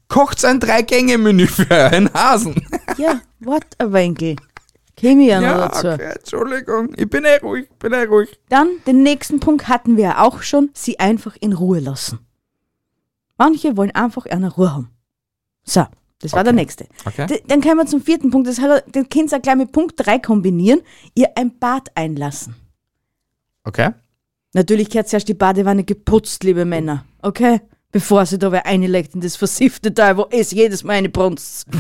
kocht 0.08 0.44
ein 0.44 0.60
Drei-Gänge-Menü 0.60 1.48
für 1.48 1.70
euren 1.70 2.12
Hasen. 2.14 2.56
Ja, 2.98 3.22
wart 3.40 3.66
ein 3.78 3.94
Winkel. 3.94 4.36
Käme 4.96 5.24
ja 5.24 5.40
noch 5.42 5.70
dazu. 5.70 5.88
okay, 5.88 6.14
Entschuldigung. 6.18 6.94
Ich 6.96 7.10
bin 7.10 7.26
eh 7.26 7.38
ruhig, 7.38 7.70
bin 7.80 7.94
eh 7.94 8.04
ruhig. 8.04 8.40
Dann, 8.50 8.70
den 8.86 9.04
nächsten 9.04 9.40
Punkt 9.40 9.68
hatten 9.68 9.98
wir 9.98 10.04
ja 10.04 10.22
auch 10.24 10.42
schon, 10.42 10.70
sie 10.74 11.00
einfach 11.00 11.36
in 11.40 11.54
Ruhe 11.54 11.80
lassen. 11.80 12.20
Manche 13.38 13.78
wollen 13.78 13.92
einfach 13.92 14.26
eine 14.26 14.52
Ruhe 14.52 14.74
haben. 14.74 14.92
So, 15.64 15.86
das 16.20 16.34
war 16.34 16.44
der 16.44 16.54
nächste. 16.54 16.88
Okay. 17.06 17.26
D 17.28 17.44
dann 17.48 17.62
kommen 17.62 17.78
wir 17.78 17.86
zum 17.86 18.02
vierten 18.02 18.30
Punkt, 18.30 18.48
das 18.48 18.60
hat, 18.60 18.94
den 18.94 19.10
könnt 19.10 19.32
ihr 19.32 19.40
gleich 19.40 19.56
mit 19.56 19.72
Punkt 19.72 19.94
3 19.98 20.20
kombinieren, 20.20 20.82
ihr 21.16 21.30
ein 21.36 21.58
Bad 21.58 21.90
einlassen. 21.96 22.56
Okay. 23.64 23.92
Natürlich 24.54 24.90
gehört 24.90 25.08
zuerst 25.08 25.28
die 25.28 25.34
Badewanne 25.34 25.84
geputzt, 25.84 26.44
liebe 26.44 26.66
Männer. 26.66 27.06
Okay? 27.22 27.62
bevor 27.92 28.26
sie 28.26 28.40
da 28.40 28.52
wer 28.52 28.66
einlegt 28.66 29.16
in 29.16 29.22
das 29.22 29.36
versiffte 29.36 29.94
Teil, 29.94 30.18
wo 30.18 30.28
es 30.32 30.52
jedes 30.52 30.84
Mal 30.84 30.94
eine 30.94 31.10
Brunst. 31.10 31.68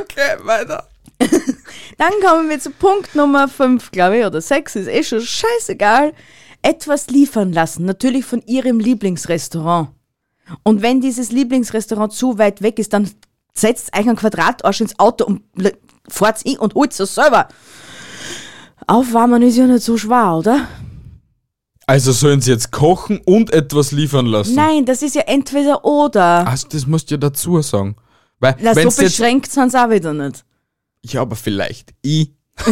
okay, 0.00 0.36
weiter. 0.42 0.88
Dann 1.98 2.12
kommen 2.24 2.48
wir 2.48 2.58
zu 2.58 2.70
Punkt 2.70 3.14
Nummer 3.14 3.48
5, 3.48 3.90
glaube 3.90 4.18
ich, 4.18 4.24
oder 4.24 4.40
6, 4.40 4.76
ist 4.76 4.88
eh 4.88 5.02
schon 5.02 5.20
scheißegal. 5.20 6.14
Etwas 6.62 7.08
liefern 7.08 7.52
lassen, 7.52 7.84
natürlich 7.84 8.24
von 8.24 8.42
ihrem 8.46 8.80
Lieblingsrestaurant. 8.80 9.90
Und 10.62 10.82
wenn 10.82 11.00
dieses 11.00 11.30
Lieblingsrestaurant 11.30 12.12
zu 12.12 12.38
weit 12.38 12.62
weg 12.62 12.78
ist, 12.78 12.92
dann 12.92 13.10
setzt 13.54 13.96
euch 13.96 14.08
ein 14.08 14.16
Quadratarsch 14.16 14.80
ins 14.80 14.98
Auto 14.98 15.24
und 15.24 15.42
fahrt's 16.08 16.42
in 16.42 16.58
und 16.58 16.74
holt's 16.74 16.96
das 16.98 17.14
selber. 17.14 17.48
Aufwärmen 18.90 19.40
ist 19.42 19.56
ja 19.56 19.66
nicht 19.66 19.84
so 19.84 19.96
schwer, 19.96 20.34
oder? 20.34 20.66
Also 21.86 22.10
sollen 22.10 22.40
sie 22.40 22.50
jetzt 22.50 22.72
kochen 22.72 23.20
und 23.24 23.52
etwas 23.52 23.92
liefern 23.92 24.26
lassen? 24.26 24.56
Nein, 24.56 24.84
das 24.84 25.02
ist 25.02 25.14
ja 25.14 25.22
entweder 25.22 25.84
oder. 25.84 26.44
Also 26.46 26.66
das 26.68 26.86
musst 26.88 27.08
du 27.08 27.14
ja 27.14 27.18
dazu 27.18 27.62
sagen. 27.62 27.94
Weil, 28.40 28.56
Na, 28.60 28.74
so 28.74 28.80
jetzt, 28.80 28.98
beschränkt 28.98 29.52
sind 29.52 29.70
sie 29.70 29.80
auch 29.80 29.90
wieder 29.90 30.12
nicht. 30.12 30.44
ja, 31.04 31.20
aber 31.22 31.36
vielleicht. 31.36 31.94
Ich. 32.02 32.32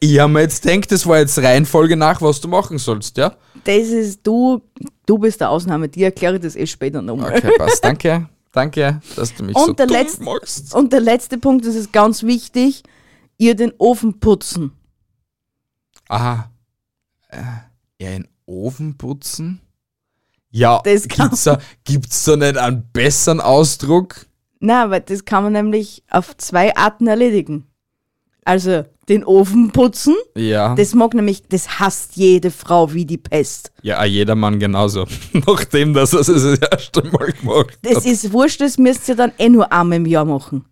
ich 0.00 0.18
habe 0.18 0.32
mir 0.32 0.42
jetzt 0.42 0.62
gedacht, 0.62 0.92
das 0.92 1.06
war 1.06 1.18
jetzt 1.18 1.38
Reihenfolge 1.38 1.96
nach, 1.96 2.20
was 2.20 2.38
du 2.40 2.48
machen 2.48 2.76
sollst, 2.76 3.16
ja? 3.16 3.34
Das 3.64 3.88
ist 3.88 4.20
du, 4.22 4.60
du 5.06 5.16
bist 5.16 5.40
der 5.40 5.48
Ausnahme, 5.48 5.88
die 5.88 6.02
erkläre 6.04 6.36
ich 6.36 6.42
das 6.42 6.56
eh 6.56 6.66
später 6.66 7.00
nochmal. 7.00 7.36
Okay, 7.36 7.52
passt. 7.56 7.82
Danke. 7.82 8.28
Danke, 8.52 9.00
dass 9.16 9.34
du 9.34 9.44
mich 9.44 9.56
Und 9.56 9.66
so 9.66 9.72
der 9.72 9.86
letzte- 9.86 10.22
machst. 10.22 10.74
Und 10.74 10.92
der 10.92 11.00
letzte 11.00 11.38
Punkt, 11.38 11.66
das 11.66 11.74
ist 11.74 11.92
ganz 11.92 12.22
wichtig, 12.22 12.82
ihr 13.38 13.54
den 13.54 13.72
Ofen 13.78 14.18
putzen. 14.20 14.72
Aha. 16.08 16.50
Äh, 17.28 17.42
in 18.14 18.28
Ofen 18.46 18.96
putzen? 18.96 19.60
Ja, 20.50 20.80
Das 20.84 21.08
kann- 21.08 21.28
gibt's 21.30 21.44
da, 21.44 21.58
gibt's 21.84 22.24
da 22.24 22.36
nicht 22.36 22.56
einen 22.56 22.88
besseren 22.92 23.40
Ausdruck? 23.40 24.26
Na, 24.60 24.88
weil 24.90 25.00
das 25.02 25.24
kann 25.24 25.42
man 25.44 25.52
nämlich 25.52 26.02
auf 26.10 26.36
zwei 26.36 26.74
Arten 26.76 27.06
erledigen. 27.06 27.66
Also 28.44 28.84
den 29.08 29.24
Ofen 29.24 29.70
putzen, 29.72 30.14
Ja. 30.36 30.74
das 30.76 30.94
mag 30.94 31.14
nämlich, 31.14 31.42
das 31.48 31.80
hasst 31.80 32.16
jede 32.16 32.50
Frau 32.52 32.92
wie 32.94 33.04
die 33.04 33.18
Pest. 33.18 33.72
ja, 33.82 34.02
jedermann 34.04 34.58
genauso. 34.60 35.06
Nachdem, 35.32 35.92
dass 35.94 36.12
er 36.12 36.20
es 36.20 36.26
das 36.28 36.58
erste 36.58 37.02
Mal 37.08 37.32
gemacht 37.32 37.76
Das 37.82 37.96
hat. 37.96 38.04
ist 38.06 38.32
wurscht, 38.32 38.60
das 38.60 38.78
müsst 38.78 39.08
ihr 39.08 39.16
dann 39.16 39.32
eh 39.38 39.48
nur 39.48 39.70
einmal 39.72 39.96
im 39.98 40.06
Jahr 40.06 40.24
machen. 40.24 40.64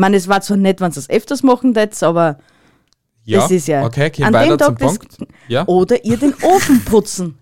Ich 0.00 0.02
meine, 0.02 0.16
es 0.16 0.28
war 0.28 0.40
zwar 0.40 0.56
nett, 0.56 0.80
wenn 0.80 0.92
ihr 0.92 0.96
es 0.96 1.10
öfters 1.10 1.42
machen 1.42 1.76
würdet, 1.76 2.02
aber 2.02 2.38
Ja, 3.24 3.40
das 3.40 3.50
ist 3.50 3.68
ja- 3.68 3.84
okay, 3.84 4.08
gehen 4.08 4.24
an 4.24 4.32
weiter 4.32 4.56
dem 4.56 4.58
zum 4.58 4.78
Tag 4.78 4.78
das- 4.78 4.96
Punkt. 5.18 5.32
Ja. 5.46 5.66
oder 5.68 6.02
ihr 6.06 6.16
den 6.16 6.32
Ofen 6.42 6.82
putzen. 6.86 7.38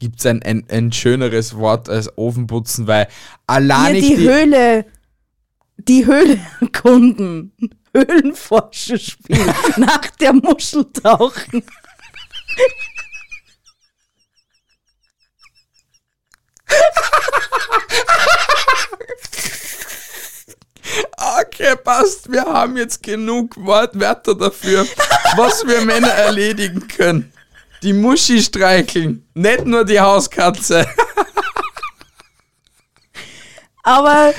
Gibt 0.00 0.18
es 0.18 0.26
ein, 0.26 0.42
ein, 0.42 0.64
ein 0.68 0.90
schöneres 0.90 1.56
Wort 1.56 1.88
als 1.88 2.18
Ofenputzen, 2.18 2.88
weil 2.88 3.06
allein 3.46 3.94
ihr 3.94 4.00
ich 4.00 4.08
die, 4.08 4.16
Höhle, 4.28 4.86
die 5.76 6.04
Höhle 6.04 6.40
erkunden. 6.60 7.52
Höhlenforscherspiel 7.94 9.46
nach 9.76 10.04
der 10.20 10.32
Muschel 10.32 10.84
tauchen. 10.92 11.62
Okay, 21.40 21.76
passt. 21.82 22.30
Wir 22.32 22.42
haben 22.42 22.76
jetzt 22.76 23.02
genug 23.02 23.56
Wortwörter 23.56 24.34
dafür, 24.34 24.86
was 25.36 25.66
wir 25.66 25.82
Männer 25.82 26.08
erledigen 26.08 26.88
können. 26.88 27.32
Die 27.82 27.92
Muschi 27.92 28.42
streicheln, 28.42 29.26
nicht 29.34 29.64
nur 29.64 29.84
die 29.84 30.00
Hauskatze. 30.00 30.86
Aber 33.84 34.34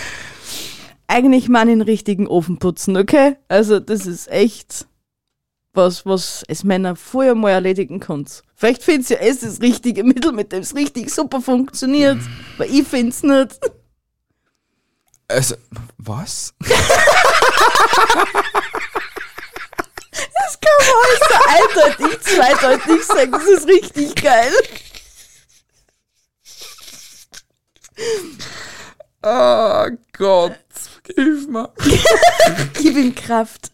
eigentlich 1.07 1.47
mal 1.47 1.65
den 1.65 1.81
richtigen 1.81 2.27
Ofen 2.27 2.59
putzen, 2.59 2.97
okay? 2.97 3.37
Also 3.47 3.79
das 3.79 4.05
ist 4.05 4.29
echt 4.29 4.85
was, 5.73 6.05
was 6.05 6.43
es 6.47 6.63
Männer 6.63 6.95
vorher 6.95 7.35
mal 7.35 7.51
erledigen 7.51 7.99
könnt. 7.99 8.43
Vielleicht 8.55 8.83
findet 8.83 9.11
ihr 9.11 9.21
es 9.21 9.39
das 9.39 9.61
richtige 9.61 10.03
Mittel, 10.03 10.33
mit 10.33 10.51
dem 10.51 10.61
es 10.61 10.75
richtig 10.75 11.09
super 11.09 11.39
funktioniert. 11.39 12.17
Weil 12.57 12.69
ich 12.69 12.85
find's 12.85 13.23
nicht. 13.23 13.57
Also, 15.29 15.55
was? 15.97 16.53
Das 20.41 20.59
kann 20.59 20.77
man 20.87 21.11
so 21.29 21.35
eindeutig, 22.01 22.21
zweideutig 22.21 23.05
sagen. 23.05 23.31
Das 23.31 23.43
ist 23.43 23.67
richtig 23.67 24.15
geil. 24.15 24.51
Oh 29.21 29.85
Gott, 30.17 30.55
hilf 31.15 31.47
mir. 31.47 31.71
Gib 32.73 32.97
ihm 32.97 33.13
Kraft, 33.13 33.71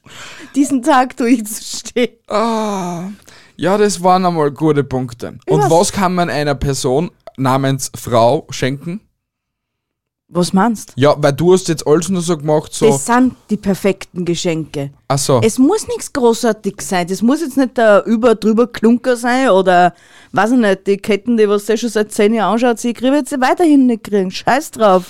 diesen 0.56 0.84
Tag 0.84 1.16
durchzustehen. 1.18 2.18
Ah, 2.28 3.10
ja, 3.56 3.78
das 3.78 4.04
waren 4.04 4.26
einmal 4.26 4.52
gute 4.52 4.84
Punkte. 4.84 5.38
Und 5.48 5.62
Was? 5.62 5.70
was 5.72 5.92
kann 5.92 6.16
man 6.16 6.30
einer 6.30 6.56
Person 6.56 7.12
namens 7.38 7.92
Frau 7.96 8.48
schenken? 8.50 9.02
Was 10.28 10.54
meinst 10.54 10.94
Ja, 10.96 11.16
weil 11.18 11.34
du 11.34 11.54
hast 11.54 11.68
jetzt 11.68 11.86
alles 11.86 12.10
nur 12.10 12.22
so 12.22 12.36
gemacht, 12.36 12.74
so, 12.74 12.88
Das 12.88 13.06
sind 13.06 13.36
die 13.50 13.58
perfekten 13.58 14.26
Geschenke. 14.26 14.92
ach 15.08 15.20
so, 15.20 15.40
Es 15.44 15.60
muss 15.60 15.88
nichts 15.88 16.12
großartig 16.12 16.82
sein. 16.82 17.08
Das 17.08 17.22
muss 17.22 17.42
jetzt 17.42 17.58
nicht 17.58 17.78
der 17.78 18.04
über 18.06 18.34
drüber 18.34 18.66
Klunker 18.68 19.18
sein 19.18 19.50
oder 19.50 19.94
weiß 20.32 20.52
ich 20.54 20.58
nicht, 20.58 20.88
die 20.88 20.98
Ketten, 20.98 21.38
die 21.38 21.48
was 21.48 21.66
der 21.66 21.78
schon 21.78 21.90
seit 21.90 22.12
zehn 22.12 22.34
Jahren 22.34 22.54
anschaut, 22.54 22.80
sie 22.80 22.94
kriegen 22.94 23.14
jetzt 23.14 23.40
weiterhin 23.40 23.86
nicht 23.86 24.04
kriegen. 24.04 24.32
Scheiß 24.32 24.72
drauf. 24.72 25.06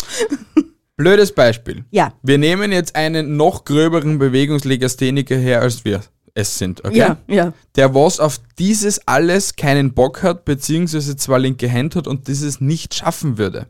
blödes 0.97 1.31
Beispiel. 1.31 1.85
Ja. 1.91 2.13
Wir 2.21 2.37
nehmen 2.37 2.73
jetzt 2.73 2.95
einen 2.95 3.37
noch 3.37 3.63
gröberen 3.63 4.19
Bewegungslegastheniker 4.19 5.37
her, 5.37 5.61
als 5.61 5.85
wir 5.85 6.01
es 6.33 6.57
sind, 6.57 6.83
okay? 6.83 6.97
Ja, 6.97 7.17
ja. 7.27 7.53
Der 7.77 7.95
was 7.95 8.19
auf 8.19 8.39
dieses 8.59 9.07
alles 9.07 9.55
keinen 9.55 9.93
Bock 9.93 10.21
hat, 10.21 10.43
beziehungsweise 10.43 11.15
zwar 11.15 11.39
linke 11.39 11.71
Hand 11.71 11.95
hat 11.95 12.07
und 12.07 12.27
dieses 12.27 12.59
nicht 12.59 12.93
schaffen 12.93 13.37
würde. 13.37 13.67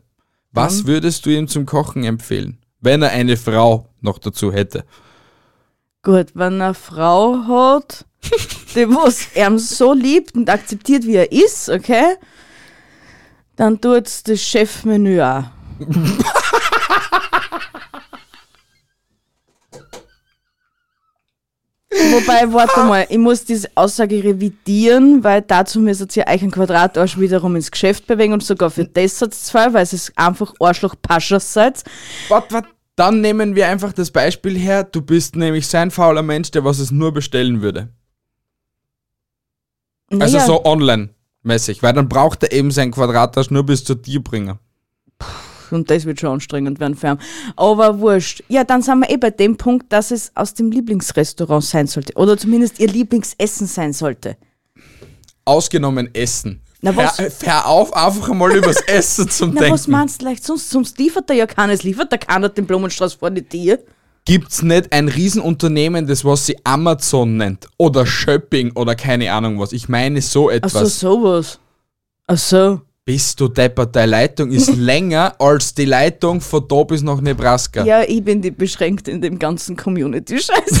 Was 0.56 0.86
würdest 0.86 1.26
du 1.26 1.30
ihm 1.30 1.48
zum 1.48 1.66
Kochen 1.66 2.02
empfehlen, 2.04 2.56
wenn 2.80 3.02
er 3.02 3.10
eine 3.10 3.36
Frau 3.36 3.90
noch 4.00 4.18
dazu 4.18 4.52
hätte? 4.52 4.86
Gut, 6.02 6.28
wenn 6.32 6.62
eine 6.62 6.72
Frau 6.72 7.36
hat, 7.46 8.06
die 8.74 8.88
was 8.88 9.26
er 9.34 9.58
so 9.58 9.92
liebt 9.92 10.34
und 10.34 10.48
akzeptiert, 10.48 11.04
wie 11.04 11.16
er 11.16 11.30
ist, 11.30 11.68
okay, 11.68 12.16
dann 13.56 13.82
tut's 13.82 14.22
das 14.22 14.40
Chefmenü 14.40 15.20
auch. 15.20 15.44
Wobei, 21.90 22.52
warte 22.52 22.80
mal, 22.80 23.06
ich 23.08 23.18
muss 23.18 23.44
diese 23.44 23.68
Aussage 23.76 24.22
revidieren, 24.22 25.22
weil 25.22 25.42
dazu 25.42 25.78
müsst 25.78 26.16
ihr 26.16 26.26
euch 26.26 26.42
einen 26.42 26.50
Quadratarsch 26.50 27.16
wiederum 27.18 27.54
ins 27.54 27.70
Geschäft 27.70 28.06
bewegen 28.06 28.32
und 28.32 28.42
sogar 28.42 28.70
für 28.70 28.84
das 28.84 29.22
hat's 29.22 29.44
zwei, 29.44 29.72
weil 29.72 29.84
es 29.84 30.12
einfach 30.16 30.52
Arschloch-Paschers 30.58 31.52
seid. 31.52 31.84
Wart, 32.28 32.52
wart, 32.52 32.66
dann 32.96 33.20
nehmen 33.20 33.54
wir 33.54 33.68
einfach 33.68 33.92
das 33.92 34.10
Beispiel 34.10 34.58
her, 34.58 34.82
du 34.82 35.00
bist 35.00 35.36
nämlich 35.36 35.68
so 35.68 35.78
ein 35.78 35.92
fauler 35.92 36.22
Mensch, 36.22 36.50
der 36.50 36.64
was 36.64 36.80
es 36.80 36.90
nur 36.90 37.12
bestellen 37.12 37.62
würde. 37.62 37.88
Also 40.10 40.36
Naja, 40.38 40.46
so 40.46 40.64
online-mäßig, 40.64 41.82
weil 41.82 41.92
dann 41.92 42.08
braucht 42.08 42.42
er 42.42 42.52
eben 42.52 42.72
sein 42.72 42.90
Quadratasch 42.90 43.50
nur 43.50 43.64
bis 43.64 43.84
zu 43.84 43.94
dir 43.94 44.22
bringen. 44.22 44.58
Und 45.72 45.90
das 45.90 46.04
wird 46.04 46.20
schon 46.20 46.30
anstrengend 46.30 46.80
werden 46.80 46.96
für 46.96 47.08
ihn. 47.08 47.18
Aber 47.56 47.98
wurscht. 48.00 48.42
Ja, 48.48 48.64
dann 48.64 48.82
sind 48.82 49.00
wir 49.00 49.10
eh 49.10 49.16
bei 49.16 49.30
dem 49.30 49.56
Punkt, 49.56 49.92
dass 49.92 50.10
es 50.10 50.32
aus 50.34 50.54
dem 50.54 50.70
Lieblingsrestaurant 50.70 51.64
sein 51.64 51.86
sollte. 51.86 52.12
Oder 52.14 52.36
zumindest 52.36 52.78
ihr 52.80 52.88
Lieblingsessen 52.88 53.66
sein 53.66 53.92
sollte. 53.92 54.36
Ausgenommen 55.44 56.10
Essen. 56.14 56.60
Na, 56.82 56.94
was- 56.96 57.18
Hör, 57.18 57.30
hör 57.42 57.66
auf, 57.66 57.92
einfach 57.94 58.28
einmal 58.30 58.54
übers 58.56 58.80
Essen 58.86 59.28
zum 59.30 59.54
Na, 59.54 59.62
was 59.62 59.82
Denken. 59.84 59.90
meinst 59.92 60.20
du 60.20 60.26
leicht? 60.26 60.44
Sonst, 60.44 60.70
sonst 60.70 60.98
liefert 60.98 61.30
er 61.30 61.36
ja 61.36 61.46
keines. 61.46 61.82
Liefert 61.82 62.12
er 62.12 62.18
keiner 62.18 62.48
den 62.48 62.66
Blumenstrauß 62.66 63.14
vor 63.14 63.30
die 63.30 63.42
Tür? 63.42 63.78
Gibt's 64.24 64.62
nicht 64.62 64.92
ein 64.92 65.08
Riesenunternehmen, 65.08 66.06
das 66.06 66.24
was 66.24 66.46
sie 66.46 66.56
Amazon 66.64 67.36
nennt? 67.36 67.68
Oder 67.78 68.04
Shopping 68.06 68.72
oder 68.72 68.96
keine 68.96 69.32
Ahnung 69.32 69.60
was. 69.60 69.72
Ich 69.72 69.88
meine 69.88 70.20
so 70.20 70.48
Ach 70.50 70.54
etwas. 70.54 70.98
so, 70.98 71.20
sowas. 71.20 71.60
Ach 72.26 72.36
so. 72.38 72.80
Bist 73.06 73.40
du 73.40 73.46
deppert, 73.46 73.94
deine 73.94 74.10
Leitung 74.10 74.50
ist 74.50 74.74
länger 74.76 75.40
als 75.40 75.72
die 75.72 75.84
Leitung 75.84 76.40
von 76.40 76.66
da 76.66 76.82
bis 76.82 77.02
nach 77.02 77.20
Nebraska. 77.20 77.84
Ja, 77.84 78.02
ich 78.02 78.24
bin 78.24 78.42
die 78.42 78.50
beschränkt 78.50 79.06
in 79.06 79.20
dem 79.20 79.38
ganzen 79.38 79.76
Community-Scheiß. 79.76 80.80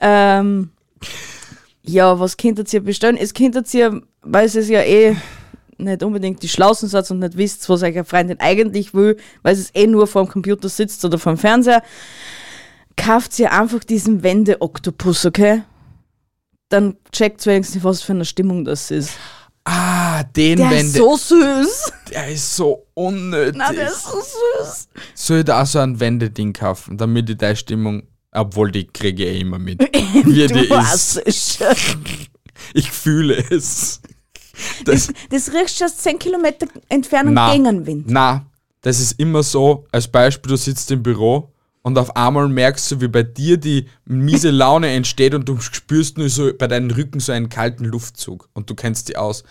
ähm, 0.00 0.70
ja, 1.84 2.18
was 2.18 2.36
könntet 2.36 2.72
ihr 2.72 2.80
bestellen? 2.80 3.16
Es 3.16 3.32
könntet 3.32 3.72
ihr, 3.74 4.02
weil 4.22 4.46
es 4.46 4.68
ja 4.68 4.82
eh 4.82 5.14
nicht 5.78 6.02
unbedingt 6.02 6.42
die 6.42 6.48
Schlausen 6.48 6.88
seid 6.88 7.08
und 7.12 7.20
nicht 7.20 7.36
wisst, 7.36 7.68
was 7.68 7.84
eure 7.84 8.04
Freundin 8.04 8.40
eigentlich 8.40 8.92
will, 8.92 9.18
weil 9.42 9.54
es 9.54 9.72
eh 9.72 9.86
nur 9.86 10.08
vor 10.08 10.24
dem 10.24 10.32
Computer 10.32 10.68
sitzt 10.68 11.04
oder 11.04 11.20
vor 11.20 11.34
dem 11.34 11.38
Fernseher, 11.38 11.84
kauft 12.96 13.38
ihr 13.38 13.52
einfach 13.52 13.84
diesen 13.84 14.24
Wende-Oktopus, 14.24 15.26
okay? 15.26 15.62
Dann 16.72 16.96
checkt 17.12 17.44
wenigstens, 17.46 17.84
was 17.84 18.00
für 18.02 18.12
eine 18.12 18.24
Stimmung 18.24 18.64
das 18.64 18.90
ist. 18.90 19.10
Ah, 19.64 20.22
den 20.24 20.56
Der 20.58 20.70
wenn 20.70 20.86
ist 20.86 20.94
so 20.94 21.16
süß. 21.16 21.92
der 22.10 22.28
ist 22.32 22.56
so 22.56 22.86
unnötig. 22.94 23.54
Na, 23.56 23.72
der 23.72 23.88
ist 23.88 24.04
so 24.04 24.18
süß. 24.20 24.88
Soll 25.14 25.38
ich 25.40 25.44
da 25.44 25.62
auch 25.62 25.66
so 25.66 25.78
ein 25.80 26.00
Wendeding 26.00 26.52
kaufen, 26.52 26.96
damit 26.96 27.28
ich 27.30 27.36
deine 27.36 27.54
Stimmung, 27.56 28.02
obwohl 28.32 28.72
die 28.72 28.86
kriege 28.86 29.24
ich 29.24 29.36
eh 29.36 29.40
immer 29.40 29.58
mit. 29.58 29.80
Wie 30.24 30.46
die 30.46 30.66
du 30.68 30.74
ist. 30.74 31.20
es 31.26 31.56
schon. 31.58 32.04
Ich 32.74 32.90
fühle 32.90 33.36
es. 33.50 34.00
Das, 34.84 35.08
Das 35.30 35.52
riechst 35.52 35.80
du 35.80 35.84
aus 35.84 35.96
10 35.98 36.18
Kilometer 36.18 36.66
Entfernung 36.88 37.34
na, 37.34 37.52
gegen 37.52 37.84
Wind. 37.86 38.04
na, 38.08 38.46
das 38.80 38.98
ist 39.00 39.18
immer 39.20 39.42
so, 39.42 39.84
als 39.92 40.08
Beispiel, 40.08 40.50
du 40.50 40.56
sitzt 40.56 40.90
im 40.90 41.02
Büro 41.02 41.51
und 41.82 41.98
auf 41.98 42.16
einmal 42.16 42.48
merkst 42.48 42.90
du, 42.92 43.00
wie 43.00 43.08
bei 43.08 43.24
dir 43.24 43.58
die 43.58 43.88
miese 44.04 44.50
Laune 44.50 44.90
entsteht 44.90 45.34
und 45.34 45.48
du 45.48 45.60
spürst 45.60 46.16
nur 46.16 46.28
so 46.28 46.52
bei 46.56 46.68
deinen 46.68 46.90
Rücken 46.92 47.20
so 47.20 47.32
einen 47.32 47.48
kalten 47.48 47.84
Luftzug 47.84 48.48
und 48.54 48.70
du 48.70 48.74
kennst 48.74 49.08
die 49.08 49.16
aus. 49.16 49.44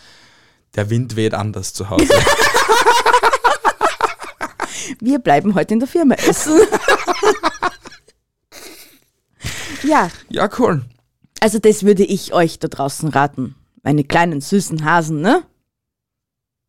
Der 0.76 0.90
Wind 0.90 1.18
weht 1.18 1.34
anders 1.34 1.74
zu 1.74 1.90
Hause. 1.90 2.08
Wir 5.00 5.20
bleiben 5.20 5.56
heute 5.56 5.74
in 5.74 5.80
der 5.80 5.90
Firma 5.90 6.16
essen. 6.16 6.60
ja, 9.84 10.10
ja, 10.30 10.50
cool. 10.58 10.86
also 11.40 11.60
das 11.60 11.84
würde 11.84 12.04
ich 12.04 12.34
euch 12.34 12.60
da 12.60 12.68
draußen 12.68 13.10
raten. 13.10 13.56
Meine 13.84 14.04
kleinen 14.04 14.42
süßen 14.42 14.86
Hasen, 14.86 15.22
ne? 15.22 15.44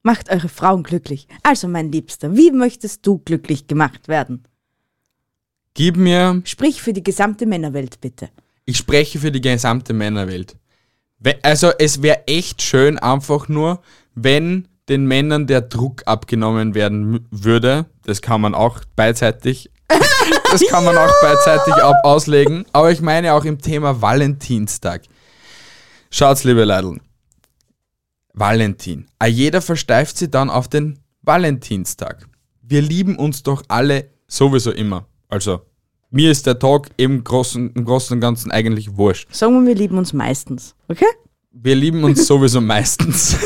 Macht 0.02 0.30
eure 0.30 0.48
Frauen 0.48 0.82
glücklich. 0.82 1.28
Also, 1.42 1.68
mein 1.68 1.92
Liebster, 1.92 2.34
wie 2.34 2.50
möchtest 2.50 3.06
du 3.06 3.18
glücklich 3.18 3.68
gemacht 3.68 4.08
werden? 4.08 4.44
Gib 5.74 5.96
mir 5.96 6.42
Sprich 6.44 6.82
für 6.82 6.92
die 6.92 7.02
gesamte 7.02 7.46
Männerwelt, 7.46 8.00
bitte. 8.00 8.28
Ich 8.64 8.76
spreche 8.76 9.18
für 9.18 9.32
die 9.32 9.40
gesamte 9.40 9.92
Männerwelt. 9.92 10.56
We- 11.18 11.38
Also 11.42 11.70
es 11.78 12.02
wäre 12.02 12.26
echt 12.26 12.62
schön 12.62 12.98
einfach 12.98 13.48
nur, 13.48 13.80
wenn 14.14 14.68
den 14.88 15.06
Männern 15.06 15.46
der 15.46 15.60
Druck 15.62 16.02
abgenommen 16.06 16.74
werden 16.74 17.26
würde. 17.30 17.86
Das 18.04 18.20
kann 18.20 18.40
man 18.40 18.54
auch 18.54 18.80
beidseitig, 18.96 19.70
das 20.50 20.66
kann 20.68 20.84
man 20.84 20.96
auch 20.98 21.12
beidseitig 21.22 21.74
auslegen. 22.04 22.66
Aber 22.72 22.90
ich 22.90 23.00
meine 23.00 23.32
auch 23.32 23.44
im 23.44 23.60
Thema 23.60 24.02
Valentinstag. 24.02 25.02
Schaut's, 26.10 26.44
liebe 26.44 26.64
Leidl. 26.64 27.00
Valentin. 28.34 29.06
Ah, 29.18 29.26
Jeder 29.26 29.60
versteift 29.62 30.16
sich 30.18 30.30
dann 30.30 30.50
auf 30.50 30.68
den 30.68 30.98
Valentinstag. 31.22 32.26
Wir 32.62 32.82
lieben 32.82 33.16
uns 33.16 33.42
doch 33.42 33.62
alle 33.68 34.10
sowieso 34.26 34.72
immer. 34.72 35.06
Also, 35.32 35.62
mir 36.10 36.30
ist 36.30 36.46
der 36.46 36.58
Tag 36.58 36.90
im 36.98 37.24
Großen, 37.24 37.72
im 37.72 37.86
Großen 37.86 38.14
und 38.14 38.20
Ganzen 38.20 38.50
eigentlich 38.50 38.98
wurscht. 38.98 39.34
Sagen 39.34 39.54
wir, 39.54 39.66
wir 39.66 39.74
lieben 39.74 39.96
uns 39.96 40.12
meistens, 40.12 40.74
okay? 40.88 41.06
Wir 41.52 41.74
lieben 41.74 42.04
uns 42.04 42.26
sowieso 42.26 42.60
meistens. 42.60 43.38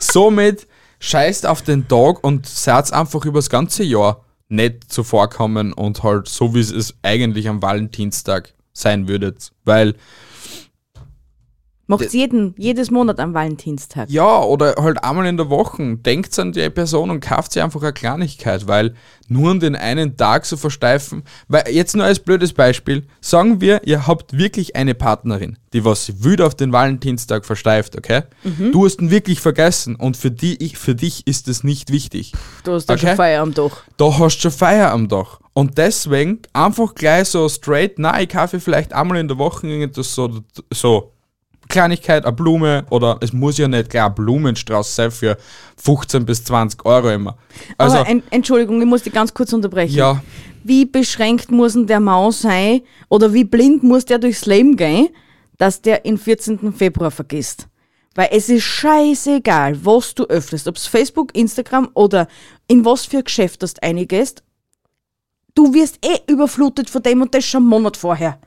Somit 0.00 0.66
scheißt 0.98 1.46
auf 1.46 1.62
den 1.62 1.86
Tag 1.86 2.24
und 2.24 2.44
seid 2.44 2.92
einfach 2.92 3.24
übers 3.24 3.48
ganze 3.48 3.84
Jahr 3.84 4.24
nett 4.48 4.82
zuvorkommen 4.88 5.72
und 5.72 6.02
halt 6.02 6.26
so, 6.26 6.56
wie 6.56 6.60
es 6.60 6.72
es 6.72 6.96
eigentlich 7.02 7.48
am 7.48 7.62
Valentinstag 7.62 8.52
sein 8.72 9.06
würdet. 9.06 9.52
Weil, 9.64 9.94
Macht's 11.86 12.12
jeden, 12.14 12.54
jedes 12.56 12.90
Monat 12.90 13.20
am 13.20 13.34
Valentinstag. 13.34 14.08
ja, 14.10 14.40
oder 14.42 14.74
halt 14.78 15.04
einmal 15.04 15.26
in 15.26 15.36
der 15.36 15.50
Woche, 15.50 15.96
denkt 15.96 16.38
an 16.38 16.52
die 16.52 16.70
Person 16.70 17.10
und 17.10 17.20
kauft 17.20 17.52
sie 17.52 17.60
einfach 17.60 17.82
eine 17.82 17.92
Kleinigkeit, 17.92 18.66
weil 18.66 18.94
nur 19.28 19.50
an 19.50 19.60
den 19.60 19.76
einen 19.76 20.16
Tag 20.16 20.46
so 20.46 20.56
versteifen, 20.56 21.24
weil 21.48 21.64
jetzt 21.70 21.94
nur 21.96 22.04
als 22.06 22.20
blödes 22.20 22.52
Beispiel, 22.52 23.06
sagen 23.20 23.60
wir, 23.60 23.82
ihr 23.86 24.06
habt 24.06 24.36
wirklich 24.36 24.76
eine 24.76 24.94
Partnerin, 24.94 25.58
die 25.72 25.84
was 25.84 26.22
wild 26.24 26.40
auf 26.40 26.54
den 26.54 26.72
Valentinstag 26.72 27.44
versteift, 27.44 27.96
okay? 27.96 28.22
Du 28.72 28.84
hast 28.84 29.00
ihn 29.00 29.10
wirklich 29.10 29.40
vergessen 29.40 29.96
und 29.96 30.16
für, 30.16 30.30
die, 30.30 30.62
ich, 30.62 30.78
für 30.78 30.94
dich 30.94 31.26
ist 31.26 31.48
es 31.48 31.64
nicht 31.64 31.90
wichtig. 31.90 32.32
Du 32.64 32.72
hast 32.72 32.90
Okay. 32.90 33.08
schon 33.08 33.16
Feierabend 33.16 33.58
doch. 33.58 33.78
Da 33.96 34.18
hast 34.18 34.36
du 34.38 34.40
schon 34.42 34.50
Feier 34.52 34.90
am 34.90 35.08
Tag. 35.08 35.38
Und 35.52 35.78
deswegen 35.78 36.40
einfach 36.52 36.94
gleich 36.94 37.28
so 37.28 37.48
straight, 37.48 37.98
na, 37.98 38.20
ich 38.20 38.28
kaufe 38.28 38.58
vielleicht 38.58 38.92
einmal 38.92 39.18
in 39.18 39.28
der 39.28 39.38
Woche 39.38 39.66
irgendetwas 39.66 40.14
so, 40.14 40.40
so 40.72 41.12
Kleinigkeit, 41.68 42.24
eine 42.24 42.32
Blume 42.32 42.84
oder 42.90 43.18
es 43.20 43.32
muss 43.32 43.58
ja 43.58 43.68
nicht 43.68 43.90
gleich 43.90 44.04
ein 44.04 44.14
Blumenstrauß 44.14 44.94
sein 44.94 45.10
für 45.10 45.36
15 45.82 46.24
bis 46.26 46.44
20 46.44 46.84
Euro 46.84 47.10
immer. 47.10 47.36
Also, 47.78 47.98
Aber 47.98 48.22
Entschuldigung, 48.30 48.80
ich 48.80 48.86
muss 48.86 49.02
dich 49.02 49.12
ganz 49.12 49.32
kurz 49.32 49.52
unterbrechen. 49.52 49.94
ja, 49.94 50.22
Wie 50.62 50.84
beschränkt 50.84 51.50
muss 51.50 51.72
denn 51.74 51.86
der 51.86 52.00
Maus 52.00 52.42
sein 52.42 52.82
oder 53.08 53.32
wie 53.32 53.44
blind 53.44 53.82
muss 53.82 54.04
der 54.04 54.18
durchs 54.18 54.46
Leben 54.46 54.76
gehen, 54.76 55.08
dass 55.58 55.80
der 55.82 55.98
den 56.00 56.18
14. 56.18 56.72
Februar 56.72 57.10
vergisst? 57.10 57.68
Weil 58.16 58.28
es 58.30 58.48
ist 58.48 58.62
scheißegal, 58.62 59.84
was 59.84 60.14
du 60.14 60.24
öffnest, 60.26 60.68
ob 60.68 60.76
es 60.76 60.86
Facebook, 60.86 61.34
Instagram 61.36 61.88
oder 61.94 62.28
in 62.68 62.84
was 62.84 63.06
für 63.06 63.22
Geschäft 63.22 63.62
das 63.62 63.74
eingehst. 63.80 64.44
Du 65.56 65.72
wirst 65.74 65.98
eh 66.04 66.18
überflutet 66.32 66.88
von 66.90 67.02
dem 67.02 67.22
und 67.22 67.34
das 67.34 67.44
schon 67.44 67.62
einen 67.62 67.70
Monat 67.70 67.96
vorher. 67.96 68.38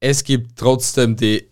es 0.00 0.22
gibt 0.24 0.58
trotzdem 0.58 1.16
die 1.16 1.48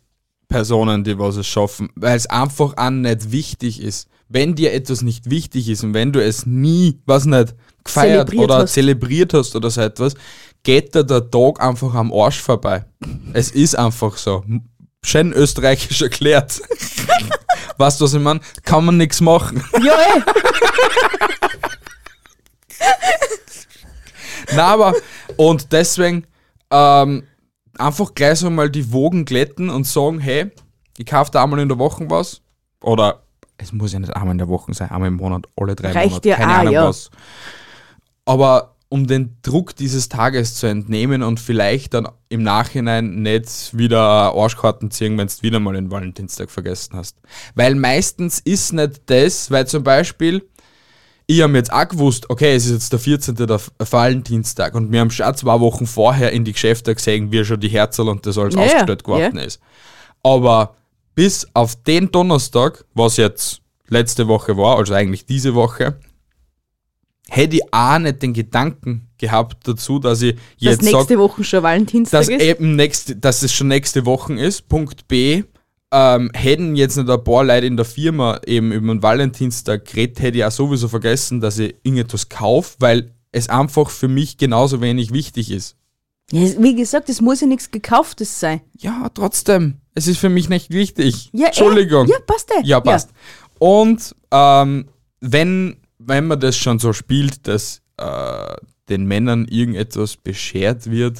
Personen, 0.53 1.03
die 1.03 1.19
was 1.19 1.37
es 1.37 1.47
schaffen, 1.47 1.88
weil 1.95 2.15
es 2.17 2.27
einfach 2.27 2.75
auch 2.77 2.91
nicht 2.91 3.33
wichtig 3.33 3.81
ist. 3.81 4.09
Wenn 4.29 4.55
dir 4.55 4.73
etwas 4.73 5.03
nicht 5.03 5.31
wichtig 5.31 5.69
ist 5.69 5.83
und 5.83 5.95
wenn 5.95 6.12
du 6.12 6.23
es 6.23 6.47
nie, 6.47 7.01
was 7.07 7.25
nicht, 7.25 7.55
gefeiert 7.85 8.29
Zelebriert 8.29 8.45
oder 8.45 8.59
hast. 8.59 8.73
zelebriert 8.75 9.35
hast 9.35 9.57
oder 9.57 9.71
so 9.71 9.81
etwas, 9.81 10.15
geht 10.62 10.95
dir 10.95 11.05
der 11.05 11.31
Tag 11.31 11.61
einfach 11.61 11.95
am 11.95 12.12
Arsch 12.12 12.41
vorbei. 12.41 12.85
es 13.33 13.51
ist 13.51 13.79
einfach 13.79 14.17
so. 14.19 14.45
Schön 15.05 15.33
österreichisch 15.33 16.03
erklärt. 16.03 16.61
weißt 17.79 18.01
du, 18.01 18.05
was 18.05 18.15
ich 18.15 18.21
meine? 18.21 18.41
Kann 18.62 18.85
man 18.85 18.99
nichts 18.99 19.21
machen. 19.21 19.65
Ja, 19.83 19.95
eh. 19.95 20.23
Na, 24.55 24.67
aber, 24.67 24.95
und 25.37 25.73
deswegen 25.73 26.27
ähm, 26.71 27.25
einfach 27.79 28.15
gleich 28.15 28.39
so 28.39 28.51
mal 28.51 28.71
die 28.71 28.93
Wogen 28.93 29.25
glätten 29.25 29.71
und 29.71 29.87
sagen, 29.87 30.21
hey, 30.21 30.51
ich 30.99 31.07
kaufe 31.07 31.31
da 31.31 31.43
einmal 31.43 31.61
in 31.61 31.69
der 31.69 31.79
Woche 31.79 32.09
was. 32.11 32.41
Oder 32.83 33.23
es 33.59 33.73
muss 33.73 33.93
ja 33.93 33.99
nicht 33.99 34.15
einmal 34.15 34.33
in 34.33 34.39
der 34.39 34.49
Woche 34.49 34.75
sein, 34.75 34.91
einmal 34.91 35.09
im 35.09 35.17
Monat, 35.17 35.47
alle 35.57 35.75
drei 35.75 35.93
Reicht 35.93 36.11
Monate, 36.11 36.29
ja 36.29 36.37
keine 36.37 36.53
auch, 36.53 36.59
Ahnung 36.59 36.75
ja. 36.75 36.89
was. 36.89 37.11
Aber 38.25 38.73
um 38.89 39.07
den 39.07 39.39
Druck 39.41 39.75
dieses 39.75 40.11
Tages 40.11 40.55
zu 40.55 40.67
entnehmen 40.67 41.23
und 41.23 41.41
vielleicht 41.41 41.95
dann 41.95 42.09
im 42.29 42.43
Nachhinein 42.43 43.23
nicht 43.23 43.77
wieder 43.77 44.35
Arschkarten 44.35 44.91
ziehen, 44.91 45.17
wenn 45.17 45.29
du 45.29 45.35
wieder 45.41 45.61
mal 45.61 45.73
den 45.73 45.91
Valentinstag 45.91 46.51
vergessen 46.51 46.97
hast. 46.97 47.17
Weil 47.55 47.75
meistens 47.75 48.39
ist 48.39 48.75
nicht 48.75 49.01
das, 49.07 49.51
weil 49.51 49.67
zum 49.67 49.83
Beispiel, 49.83 50.47
ich 51.37 51.42
habe 51.42 51.55
jetzt 51.55 51.73
auch 51.73 51.88
gewusst, 51.88 52.29
okay, 52.31 52.55
es 52.55 52.66
ist 52.66 52.73
jetzt 52.73 52.92
der 52.92 52.99
14. 52.99 53.35
der 53.35 53.61
Valentinstag 53.79 54.75
und 54.75 54.92
wir 54.92 55.01
haben 55.01 55.11
schon 55.11 55.35
zwei 55.35 55.61
Wochen 55.61 55.87
vorher 55.87 56.33
in 56.33 56.45
die 56.45 56.53
Geschäfte 56.53 56.95
gesehen, 56.95 57.33
wie 57.33 57.45
schon 57.45 57.61
die 57.61 57.68
Herzl 57.68 58.09
und 58.09 58.27
das 58.27 58.38
alles 58.38 58.55
Ja, 58.55 58.61
ja, 58.61 58.66
ausgestellt 58.66 59.05
geworden 59.05 59.38
ist. 59.38 59.61
Aber 60.23 60.77
bis 61.14 61.47
auf 61.55 61.77
den 61.77 62.11
Donnerstag, 62.11 62.85
was 62.95 63.16
jetzt 63.16 63.61
letzte 63.88 64.29
Woche 64.29 64.57
war, 64.57 64.79
also 64.79 64.95
eigentlich 64.95 65.27
diese 65.27 65.55
Woche, 65.55 65.99
hätte 67.29 67.57
ich 67.57 67.62
auch 67.73 67.99
nicht 67.99 68.23
den 68.23 68.35
Gedanken 68.35 69.09
gehabt 69.18 69.66
dazu, 69.66 69.99
dass 69.99 70.23
ich 70.23 70.35
Dass 70.35 70.42
jetzt 70.59 70.83
nächste 70.83 71.03
sage, 71.03 71.18
Woche 71.18 71.45
schon 71.45 71.62
Valentinstag 71.62 72.21
dass, 72.21 72.29
ist. 72.29 72.42
eben 72.42 72.77
nächste, 72.77 73.16
dass 73.16 73.42
es 73.42 73.53
schon 73.53 73.68
nächste 73.68 74.05
Woche 74.05 74.35
ist. 74.35 74.68
Punkt 74.68 75.09
B. 75.09 75.45
Ähm, 75.95 76.31
hätten 76.33 76.75
jetzt 76.75 76.97
nicht 76.97 77.11
ein 77.11 77.23
paar 77.23 77.45
Leute 77.45 77.67
in 77.67 77.77
der 77.77 77.85
Firma 77.85 78.41
eben 78.47 78.73
über 78.73 78.95
den 78.95 79.03
Valentinstag 79.03 79.85
geredet, 79.85 80.21
hätte 80.21 80.39
ich 80.39 80.45
auch 80.45 80.51
sowieso 80.51 80.89
vergessen, 80.89 81.41
dass 81.41 81.59
ich 81.59 81.75
irgendetwas 81.83 82.31
kaufe, 82.31 82.77
weil 82.79 83.13
es 83.31 83.51
einfach 83.51 83.91
für 83.91 84.09
mich 84.09 84.39
genauso 84.39 84.81
wenig 84.81 85.13
wichtig 85.13 85.51
ist. 85.51 85.77
Ja, 86.31 86.41
wie 86.63 86.75
gesagt, 86.75 87.11
es 87.11 87.21
muss 87.21 87.43
ja 87.43 87.47
nichts 87.47 87.71
Gekauftes 87.71 88.41
sein. 88.41 88.63
Ja, 88.79 89.11
trotzdem. 89.13 89.83
Es 89.95 90.07
ist 90.07 90.19
für 90.19 90.31
mich 90.31 90.49
nicht 90.49 90.71
wichtig. 90.71 91.29
Ja, 91.33 91.45
eh. 91.45 91.47
Entschuldigung. 91.49 92.07
Ja, 92.07 92.17
passt 92.27 92.51
eh. 92.51 92.65
Ja, 92.65 92.81
passt. 92.81 93.11
Und 93.59 94.15
ähm, 94.31 94.89
wenn, 95.21 95.77
wenn 95.99 96.27
man 96.27 96.41
das 96.41 96.57
schon 96.57 96.79
so 96.79 96.95
spielt, 96.95 97.47
dass 97.47 97.83
äh, 97.99 98.55
den 98.89 99.05
Männern 99.05 99.47
irgendetwas 99.47 100.17
beschert 100.17 100.91
wird, 100.91 101.19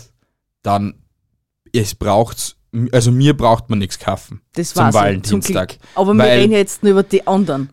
dann 0.63 0.95
es 1.75 1.95
braucht's, 1.95 2.57
also 2.93 3.11
mir 3.13 3.37
braucht 3.37 3.69
man 3.71 3.79
nichts 3.79 3.99
kaufen. 3.99 4.41
Das 4.55 4.73
zum 4.75 4.83
war's 4.85 4.95
Valentinstag. 4.95 5.69
Glück. 5.71 5.81
Aber 5.95 6.15
wir 6.15 6.25
reden 6.25 6.53
ja 6.53 6.59
jetzt 6.59 6.83
nur 6.83 6.93
über 6.93 7.03
die 7.03 7.27
anderen. 7.27 7.71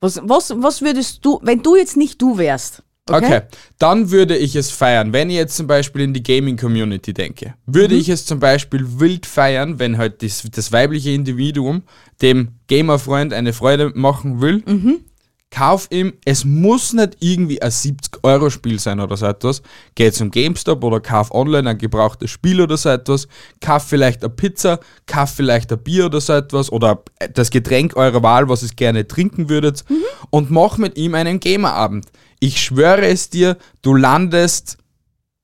Was, 0.00 0.20
was, 0.24 0.54
was 0.56 0.80
würdest 0.80 1.24
du, 1.24 1.40
wenn 1.42 1.62
du 1.62 1.76
jetzt 1.76 1.96
nicht 1.96 2.20
du 2.22 2.38
wärst? 2.38 2.82
Okay. 3.08 3.24
Okay. 3.26 3.40
dann 3.78 4.10
würde 4.12 4.36
ich 4.36 4.54
es 4.54 4.70
feiern. 4.70 5.12
Wenn 5.12 5.30
ich 5.30 5.36
jetzt 5.36 5.56
zum 5.56 5.66
Beispiel 5.66 6.02
in 6.02 6.14
die 6.14 6.22
Gaming-Community 6.22 7.12
denke, 7.12 7.54
würde 7.66 7.94
Mhm. 7.94 8.00
ich 8.00 8.08
es 8.08 8.24
zum 8.24 8.38
Beispiel 8.38 9.00
wild 9.00 9.26
feiern, 9.26 9.80
wenn 9.80 9.98
halt 9.98 10.22
das, 10.22 10.46
das 10.52 10.70
weibliche 10.70 11.10
Individuum 11.10 11.82
dem 12.22 12.52
Gamer-Freund 12.68 13.32
eine 13.32 13.52
Freude 13.52 13.90
machen 13.96 14.40
will, 14.40 14.62
Mhm. 14.64 15.00
Kauf 15.50 15.88
ihm, 15.90 16.12
es 16.24 16.44
muss 16.44 16.92
nicht 16.92 17.16
irgendwie 17.18 17.60
ein 17.60 17.72
70-Euro-Spiel 17.72 18.78
sein 18.78 19.00
oder 19.00 19.16
so 19.16 19.26
etwas. 19.26 19.62
Geh 19.96 20.12
zum 20.12 20.30
GameStop 20.30 20.84
oder 20.84 21.00
kauf 21.00 21.32
online 21.34 21.70
ein 21.70 21.78
gebrauchtes 21.78 22.30
Spiel 22.30 22.60
oder 22.60 22.76
so 22.76 22.88
etwas. 22.88 23.26
Kauf 23.60 23.82
vielleicht 23.82 24.22
eine 24.22 24.30
Pizza, 24.32 24.78
kauf 25.06 25.30
vielleicht 25.30 25.72
ein 25.72 25.82
Bier 25.82 26.06
oder 26.06 26.20
so 26.20 26.34
etwas 26.34 26.70
oder 26.70 27.02
das 27.34 27.50
Getränk 27.50 27.96
eurer 27.96 28.22
Wahl, 28.22 28.48
was 28.48 28.62
ihr 28.62 28.68
gerne 28.76 29.08
trinken 29.08 29.48
würdet 29.48 29.84
und 30.30 30.52
mach 30.52 30.78
mit 30.78 30.96
ihm 30.96 31.16
einen 31.16 31.40
Gamerabend. 31.40 32.06
Ich 32.38 32.60
schwöre 32.62 33.06
es 33.06 33.28
dir, 33.28 33.56
du 33.82 33.94
landest, 33.96 34.78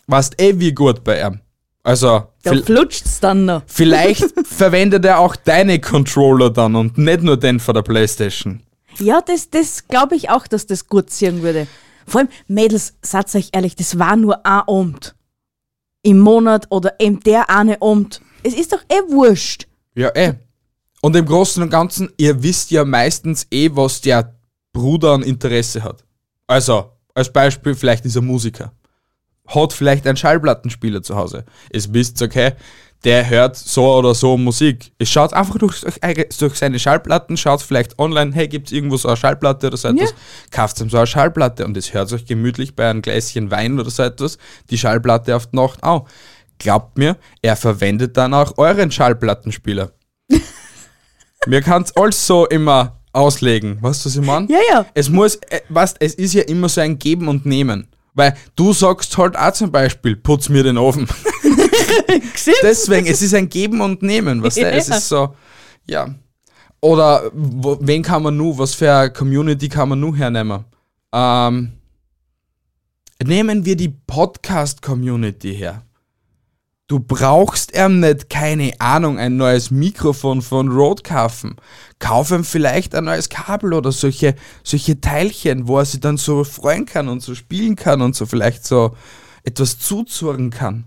warst 0.07 0.40
eh 0.40 0.61
wie 0.61 0.73
gut 0.73 1.03
bei 1.03 1.21
ihm. 1.21 1.40
Also, 1.83 2.29
Da 2.42 2.55
flutscht's 2.55 3.21
dann 3.21 3.45
noch. 3.45 3.62
vielleicht 3.66 4.25
verwendet 4.47 5.05
er 5.05 5.19
auch 5.19 5.37
deine 5.37 5.81
Controller 5.81 6.51
dann 6.51 6.77
und 6.77 6.97
nicht 6.97 7.23
nur 7.23 7.37
den 7.37 7.61
von 7.61 7.75
der 7.75 7.83
Playstation. 7.83 8.62
Ja, 8.99 9.21
das, 9.21 9.51
das 9.51 9.89
glaube 9.89 10.17
ich 10.17 10.31
auch, 10.31 10.47
dass 10.47 10.67
das 10.67 10.87
gut 10.89 11.11
ziehen 11.11 11.43
würde. 11.43 11.67
Vor 12.07 12.21
allem, 12.21 12.29
Mädels, 12.47 12.95
sagt 13.03 13.35
euch 13.35 13.51
ehrlich, 13.53 13.77
das 13.77 13.99
war 13.99 14.17
nur 14.17 14.45
ein 14.47 14.63
Abend. 14.67 15.15
Im 16.03 16.21
Monat 16.21 16.67
oder 16.71 16.95
eben 17.01 17.21
der 17.21 17.51
eine 17.51 17.83
Abend. 17.83 18.21
Es 18.43 18.55
ist 18.55 18.73
doch 18.73 18.83
eh 18.89 19.13
wurscht. 19.13 19.67
Ja, 19.95 20.15
eh. 20.15 20.35
Und 21.01 21.17
im 21.17 21.27
Großen 21.27 21.63
und 21.63 21.71
Ganzen, 21.71 22.13
ihr 22.17 22.43
wisst 22.43 22.71
ja 22.71 22.85
meistens 22.85 23.47
eh, 23.51 23.71
was 23.73 24.01
der 24.01 24.37
Bruder 24.73 25.13
an 25.13 25.23
Interesse 25.23 25.83
hat. 25.83 26.05
Also, 26.47 26.93
als 27.15 27.33
Beispiel, 27.33 27.75
vielleicht 27.75 28.05
ist 28.05 28.17
er 28.17 28.23
Musiker. 28.23 28.73
Hat 29.47 29.73
vielleicht 29.73 30.07
einen 30.07 30.17
Schallplattenspieler 30.17 31.03
zu 31.03 31.17
Hause. 31.17 31.45
Es 31.71 31.93
wisst, 31.93 32.21
okay, 32.23 32.53
der 33.07 33.31
hört 33.31 33.57
so 33.57 33.95
oder 33.95 34.14
so 34.16 34.37
Musik. 34.37 34.90
Es 34.99 35.09
schaut 35.09 35.33
einfach 35.33 35.57
durch, 35.59 35.81
durch 36.40 36.55
seine 36.57 36.79
Schallplatten, 36.81 37.37
schaut 37.37 37.62
vielleicht 37.62 37.99
online, 38.01 38.33
hey, 38.35 38.49
gibt's 38.49 38.73
irgendwo 38.73 38.97
so 38.97 39.07
eine 39.09 39.16
Schallplatte 39.16 39.69
oder 39.69 39.77
so 39.77 39.87
etwas, 39.88 40.11
Ja. 40.11 40.16
kauft 40.51 40.81
ihm 40.81 40.90
so 40.90 40.97
eine 40.99 41.07
Schallplatte 41.07 41.64
und 41.64 41.77
es 41.77 41.95
hört 41.95 42.12
euch 42.12 42.27
gemütlich 42.27 42.75
bei 42.75 42.90
einem 42.90 43.03
Gläschen 43.03 43.51
Wein 43.53 43.79
oder 43.79 43.90
so 43.90 44.03
etwas, 44.03 44.38
die 44.71 44.77
Schallplatte 44.77 45.37
auf 45.37 45.47
die 45.47 45.57
Nacht 45.57 45.83
auch. 45.85 46.09
Glaubt 46.59 46.99
mir, 46.99 47.16
er 47.42 47.55
verwendet 47.55 48.16
dann 48.16 48.35
auch 48.35 48.59
euren 48.59 48.90
Schallplattenspieler. 48.90 49.92
Mir 51.47 51.62
kann's 51.62 51.97
alles 51.97 52.27
so 52.27 52.47
immer 52.47 52.99
auslegen. 53.12 53.79
Weißt 53.81 54.05
du, 54.05 54.09
was 54.09 54.16
ich 54.16 54.23
meine? 54.27 54.49
Ja, 54.51 54.59
ja. 54.69 54.87
Es 54.95 55.09
muss, 55.09 55.37
äh, 55.49 55.61
weißt, 55.69 55.99
es 56.01 56.14
ist 56.14 56.35
ja 56.35 56.42
immer 56.42 56.69
so 56.69 56.81
ein 56.81 56.99
Geben 56.99 57.29
und 57.29 57.47
Nehmen. 57.47 57.87
Weil 58.14 58.35
du 58.57 58.73
sagst 58.73 59.16
halt 59.16 59.37
auch 59.38 59.53
zum 59.53 59.71
Beispiel, 59.71 60.16
putz 60.16 60.49
mir 60.49 60.62
den 60.64 60.79
Ofen. 60.79 61.07
Deswegen, 62.62 63.07
es 63.07 63.23
ist 63.23 63.35
ein 63.35 63.49
Geben 63.49 63.81
und 63.81 64.03
Nehmen, 64.03 64.43
weißt 64.43 64.59
du? 64.59 64.67
Es 64.71 64.89
Ja. 64.89 64.97
ist 64.97 65.09
so, 65.09 65.35
ja. 65.87 66.15
Oder 66.81 67.31
wo, 67.33 67.79
wen 67.81 68.03
kann 68.03 68.23
man 68.23 68.37
nu, 68.37 68.57
was 68.59 68.75
für 68.75 68.93
eine 68.93 69.11
Community 69.12 69.69
kann 69.69 69.89
man 69.89 69.99
nu 70.01 70.15
hernehmen? 70.15 70.65
Ähm, 71.12 71.73
nehmen 73.25 73.65
wir 73.65 73.77
die 73.77 73.89
Podcast-Community 73.89 75.55
her. 75.57 75.83
Du 76.89 77.01
brauchst 77.01 77.77
ihm 77.77 77.99
nicht, 77.99 78.31
keine 78.31 78.73
Ahnung, 78.79 79.19
ein 79.19 79.37
neues 79.37 79.73
Mikrofon 79.73 80.41
von 80.41 80.71
Rode 80.71 81.03
kaufen. 81.03 81.57
Kauf 81.99 82.31
ihm 82.31 82.45
vielleicht 82.45 82.95
ein 82.95 83.05
neues 83.07 83.29
Kabel 83.29 83.73
oder 83.73 83.91
solche, 83.91 84.37
solche 84.62 85.01
Teilchen, 85.01 85.67
wo 85.67 85.79
er 85.79 85.85
sich 85.85 85.99
dann 85.99 86.17
so 86.17 86.45
freuen 86.45 86.87
kann 86.87 87.09
und 87.09 87.23
so 87.23 87.35
spielen 87.35 87.75
kann 87.75 88.03
und 88.03 88.15
so 88.15 88.25
vielleicht 88.27 88.65
so 88.65 88.95
etwas 89.43 89.81
zuzurren 89.81 90.51
kann. 90.51 90.85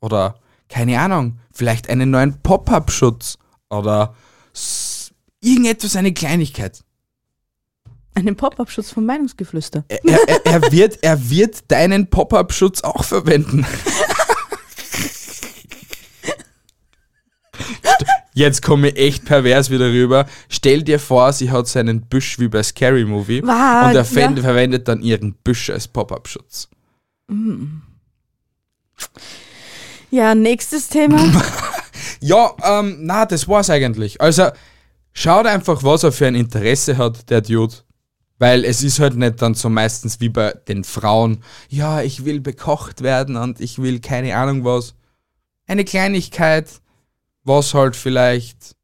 Oder, 0.00 0.36
keine 0.68 1.00
Ahnung, 1.00 1.38
vielleicht 1.52 1.88
einen 1.88 2.10
neuen 2.10 2.40
Pop-Up-Schutz. 2.42 3.38
Oder 3.70 4.14
irgendetwas, 5.40 5.96
eine 5.96 6.12
Kleinigkeit. 6.12 6.84
Einen 8.14 8.36
Pop-Up-Schutz 8.36 8.90
vom 8.90 9.06
Meinungsgeflüster. 9.06 9.84
Er, 9.88 10.00
er, 10.04 10.46
er, 10.46 10.72
wird, 10.72 10.98
er 11.02 11.30
wird 11.30 11.70
deinen 11.70 12.08
Pop-Up-Schutz 12.10 12.82
auch 12.82 13.04
verwenden. 13.04 13.64
Jetzt 18.38 18.62
komme 18.62 18.90
ich 18.90 18.96
echt 18.96 19.24
pervers 19.24 19.68
wieder 19.68 19.86
rüber. 19.86 20.26
Stell 20.48 20.84
dir 20.84 21.00
vor, 21.00 21.32
sie 21.32 21.50
hat 21.50 21.66
seinen 21.66 22.02
Büsch 22.02 22.38
wie 22.38 22.46
bei 22.46 22.62
Scary 22.62 23.04
Movie 23.04 23.42
Wow, 23.42 23.48
und 23.48 23.54
er 23.56 23.92
ja. 23.94 24.04
verwendet, 24.04 24.44
verwendet 24.44 24.86
dann 24.86 25.02
ihren 25.02 25.34
Büsch 25.34 25.70
als 25.70 25.88
Pop-Up-Schutz. 25.88 26.68
Ja, 30.10 30.34
nächstes 30.34 30.88
Thema. 30.88 31.18
Ja, 32.20 32.52
ähm, 32.64 32.98
na, 33.00 33.26
das 33.26 33.48
war's 33.48 33.70
eigentlich. 33.70 34.20
Also, 34.20 34.48
schaut 35.12 35.46
einfach, 35.46 35.82
was 35.82 36.02
er 36.02 36.12
für 36.12 36.26
ein 36.26 36.34
Interesse 36.34 36.96
hat, 36.96 37.30
der 37.30 37.40
Dude. 37.42 37.74
Weil 38.40 38.64
es 38.64 38.82
ist 38.82 39.00
halt 39.00 39.16
nicht 39.16 39.42
dann 39.42 39.54
so 39.54 39.68
meistens 39.68 40.20
wie 40.20 40.28
bei 40.28 40.52
den 40.68 40.84
Frauen, 40.84 41.42
ja, 41.68 42.02
ich 42.02 42.24
will 42.24 42.40
bekocht 42.40 43.02
werden 43.02 43.36
und 43.36 43.60
ich 43.60 43.80
will 43.80 43.98
keine 43.98 44.36
Ahnung 44.36 44.64
was. 44.64 44.94
Eine 45.66 45.84
Kleinigkeit, 45.84 46.68
was 47.42 47.74
halt 47.74 47.96
vielleicht 47.96 48.76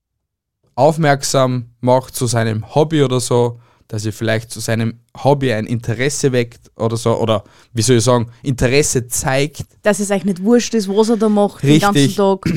aufmerksam 0.74 1.70
macht 1.80 2.16
zu 2.16 2.26
seinem 2.26 2.74
Hobby 2.74 3.02
oder 3.04 3.20
so, 3.20 3.60
dass 3.88 4.04
er 4.04 4.12
vielleicht 4.12 4.50
zu 4.50 4.60
seinem 4.60 5.00
Hobby 5.22 5.52
ein 5.52 5.66
Interesse 5.66 6.32
weckt 6.32 6.70
oder 6.76 6.96
so, 6.96 7.18
oder 7.18 7.44
wie 7.72 7.82
soll 7.82 7.96
ich 7.96 8.04
sagen, 8.04 8.30
Interesse 8.42 9.06
zeigt. 9.06 9.64
Dass 9.82 10.00
es 10.00 10.10
euch 10.10 10.24
nicht 10.24 10.42
wurscht 10.42 10.74
ist, 10.74 10.88
was 10.88 11.10
er 11.10 11.16
da 11.16 11.28
macht 11.28 11.62
den 11.62 11.70
Richtig. 11.70 12.16
ganzen 12.16 12.16
Tag. 12.16 12.50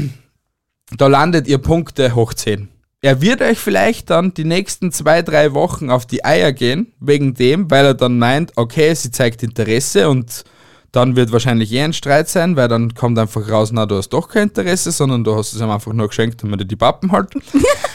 da 0.97 1.07
landet 1.07 1.47
ihr 1.47 1.57
Punkte 1.57 2.15
hoch 2.15 2.33
10. 2.33 2.69
Er 3.01 3.21
wird 3.21 3.41
euch 3.41 3.59
vielleicht 3.59 4.09
dann 4.09 4.33
die 4.33 4.43
nächsten 4.43 4.91
zwei, 4.91 5.21
drei 5.21 5.53
Wochen 5.53 5.91
auf 5.91 6.05
die 6.05 6.25
Eier 6.25 6.51
gehen, 6.51 6.93
wegen 6.99 7.35
dem, 7.35 7.69
weil 7.69 7.85
er 7.85 7.93
dann 7.93 8.17
meint, 8.17 8.53
okay, 8.55 8.93
sie 8.95 9.11
zeigt 9.11 9.43
Interesse 9.43 10.09
und 10.09 10.43
dann 10.91 11.15
wird 11.15 11.31
wahrscheinlich 11.31 11.71
eh 11.73 11.83
ein 11.83 11.93
Streit 11.93 12.27
sein, 12.27 12.55
weil 12.55 12.67
dann 12.67 12.95
kommt 12.95 13.19
einfach 13.19 13.47
raus, 13.49 13.71
na, 13.71 13.85
du 13.85 13.97
hast 13.97 14.09
doch 14.09 14.29
kein 14.29 14.43
Interesse, 14.43 14.91
sondern 14.91 15.23
du 15.23 15.35
hast 15.35 15.53
es 15.53 15.61
ihm 15.61 15.69
einfach 15.69 15.93
nur 15.93 16.07
geschenkt, 16.07 16.41
damit 16.41 16.61
er 16.61 16.65
die 16.65 16.75
Pappen 16.75 17.11
halt. 17.11 17.31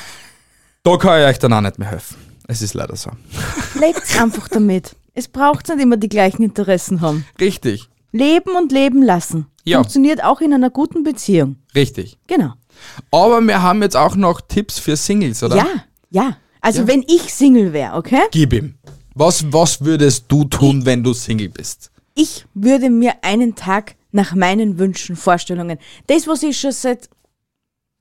da 0.84 0.96
kann 0.96 1.20
ich 1.20 1.26
euch 1.26 1.38
dann 1.40 1.52
auch 1.52 1.60
nicht 1.62 1.80
mehr 1.80 1.90
helfen. 1.90 2.31
Es 2.48 2.62
ist 2.62 2.74
leider 2.74 2.96
so. 2.96 3.10
Lebt 3.80 4.20
einfach 4.20 4.48
damit. 4.48 4.96
Es 5.14 5.28
braucht 5.28 5.68
nicht 5.68 5.80
immer 5.80 5.96
die 5.96 6.08
gleichen 6.08 6.42
Interessen 6.42 7.00
haben. 7.00 7.24
Richtig, 7.40 7.88
Leben 8.12 8.56
und 8.56 8.72
leben 8.72 9.02
lassen. 9.02 9.46
Ja. 9.64 9.78
Funktioniert 9.78 10.24
auch 10.24 10.40
in 10.40 10.52
einer 10.52 10.70
guten 10.70 11.02
Beziehung. 11.04 11.56
richtig. 11.74 12.18
Genau. 12.26 12.52
Aber 13.10 13.40
wir 13.42 13.62
haben 13.62 13.80
jetzt 13.82 13.96
auch 13.96 14.16
noch 14.16 14.40
Tipps 14.40 14.78
für 14.78 14.96
Singles, 14.96 15.42
oder? 15.42 15.56
Ja, 15.56 15.66
ja. 16.10 16.36
Also 16.60 16.80
Ja. 16.82 16.88
wenn 16.88 17.02
ich 17.06 17.32
Single 17.32 17.72
wäre, 17.72 17.94
okay? 17.96 18.22
Gib 18.32 18.52
ihm. 18.52 18.74
Was, 19.14 19.44
was 19.52 19.84
würdest 19.84 20.24
du 20.28 20.44
tun, 20.44 20.84
wenn 20.86 21.02
du 21.04 21.12
Single 21.12 21.48
bist? 21.50 21.90
Ich 22.14 22.44
würde 22.54 22.90
mir 22.90 23.14
einen 23.22 23.54
Tag 23.54 23.94
nach 24.10 24.34
meinen 24.34 24.78
Wünschen, 24.78 25.16
Vorstellungen, 25.16 25.78
das, 26.06 26.26
was 26.26 26.42
ich 26.42 26.58
schon 26.58 26.72
seit, 26.72 27.08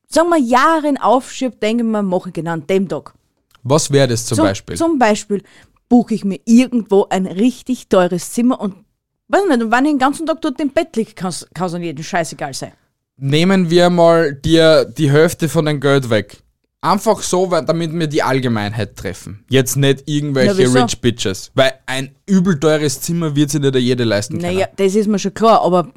sagen 0.08 0.30
wir, 0.30 0.40
Jahren 0.40 0.98
aufschiebe, 0.98 1.56
denke 1.58 1.84
ich 1.84 1.90
mir, 1.90 2.02
mache 2.04 2.30
ich 2.30 2.34
genau 2.34 2.52
an 2.52 2.66
dem 2.68 2.88
Tag. 2.90 3.14
Was 3.64 3.92
wäre 3.92 4.08
das 4.08 4.26
zum, 4.26 4.38
Zum 4.38 4.46
Beispiel? 4.46 4.76
Zum 4.76 5.00
Beispiel 5.00 5.44
buche 5.90 6.14
ich 6.14 6.24
mir 6.24 6.40
irgendwo 6.46 7.08
ein 7.10 7.26
richtig 7.26 7.90
teures 7.90 8.32
Zimmer 8.32 8.60
und 8.60 8.76
weiß 9.28 9.42
nicht, 9.50 9.72
wenn 9.72 9.86
ich 9.86 9.92
den 9.92 10.00
ganzen 10.00 10.26
Tag 10.26 10.42
dort 10.42 10.60
im 10.60 10.70
Bett 10.70 10.96
liege, 10.96 11.14
kann 11.14 11.30
es 11.30 11.74
an 11.74 11.82
jedem 11.84 12.04
scheißegal 12.04 12.54
sein. 12.54 12.74
Nehmen 13.18 13.70
wir 13.70 13.90
mal 13.90 14.34
dir 14.34 14.86
die 14.86 15.12
Hälfte 15.12 15.48
von 15.48 15.66
deinem 15.66 15.80
Geld 15.80 16.10
weg. 16.10 16.38
Einfach 16.84 17.22
so, 17.22 17.46
damit 17.46 17.94
wir 17.94 18.08
die 18.08 18.24
Allgemeinheit 18.24 18.96
treffen. 18.96 19.46
Jetzt 19.50 19.76
nicht 19.76 20.04
Na, 20.08 20.14
irgendwelche 20.14 20.58
wieso? 20.58 20.82
Rich 20.82 21.00
Bitches. 21.00 21.52
Weil 21.54 21.74
ein 21.86 22.16
übel 22.26 22.60
teures 22.60 23.00
Zimmer 23.02 23.36
wird 23.36 23.52
sich 23.52 23.62
nicht 23.62 23.76
jeder 23.76 24.06
leisten 24.06 24.40
können. 24.40 24.56
Naja, 24.56 24.68
das 24.76 24.96
ist 24.96 25.08
mir 25.08 25.20
schon 25.20 25.36
klar, 25.36 25.62
aber 25.62 25.92